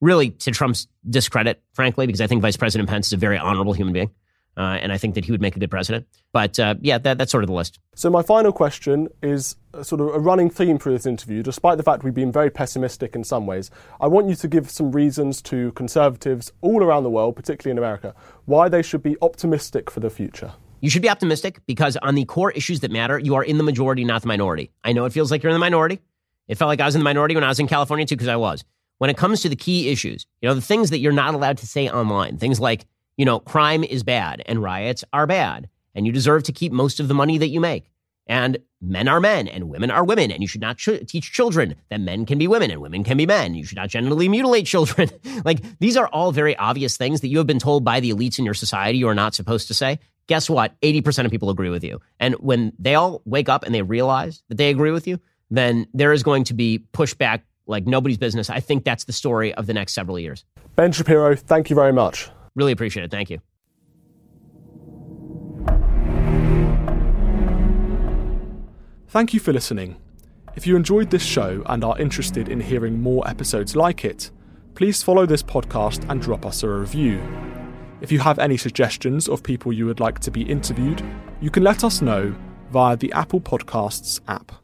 [0.00, 3.72] really to Trump's discredit, frankly, because I think Vice President Pence is a very honorable
[3.72, 4.10] human being.
[4.56, 6.06] Uh, and I think that he would make a good president.
[6.32, 7.80] But uh, yeah, that, that's sort of the list.
[7.94, 11.42] So, my final question is sort of a running theme through this interview.
[11.42, 14.70] Despite the fact we've been very pessimistic in some ways, I want you to give
[14.70, 19.16] some reasons to conservatives all around the world, particularly in America, why they should be
[19.22, 20.52] optimistic for the future.
[20.80, 23.64] You should be optimistic because on the core issues that matter, you are in the
[23.64, 24.70] majority, not the minority.
[24.84, 25.98] I know it feels like you're in the minority.
[26.46, 28.28] It felt like I was in the minority when I was in California too, because
[28.28, 28.64] I was.
[28.98, 31.58] When it comes to the key issues, you know, the things that you're not allowed
[31.58, 32.84] to say online, things like
[33.16, 37.00] you know, crime is bad and riots are bad, and you deserve to keep most
[37.00, 37.90] of the money that you make.
[38.26, 41.74] And men are men and women are women, and you should not ch- teach children
[41.90, 43.54] that men can be women and women can be men.
[43.54, 45.10] You should not genitally mutilate children.
[45.44, 48.38] like, these are all very obvious things that you have been told by the elites
[48.38, 49.98] in your society you are not supposed to say.
[50.26, 50.80] Guess what?
[50.80, 52.00] 80% of people agree with you.
[52.18, 55.86] And when they all wake up and they realize that they agree with you, then
[55.92, 58.48] there is going to be pushback like nobody's business.
[58.48, 60.44] I think that's the story of the next several years.
[60.76, 62.30] Ben Shapiro, thank you very much.
[62.54, 63.10] Really appreciate it.
[63.10, 63.40] Thank you.
[69.08, 69.96] Thank you for listening.
[70.56, 74.30] If you enjoyed this show and are interested in hearing more episodes like it,
[74.74, 77.20] please follow this podcast and drop us a review.
[78.00, 81.02] If you have any suggestions of people you would like to be interviewed,
[81.40, 82.34] you can let us know
[82.70, 84.63] via the Apple Podcasts app.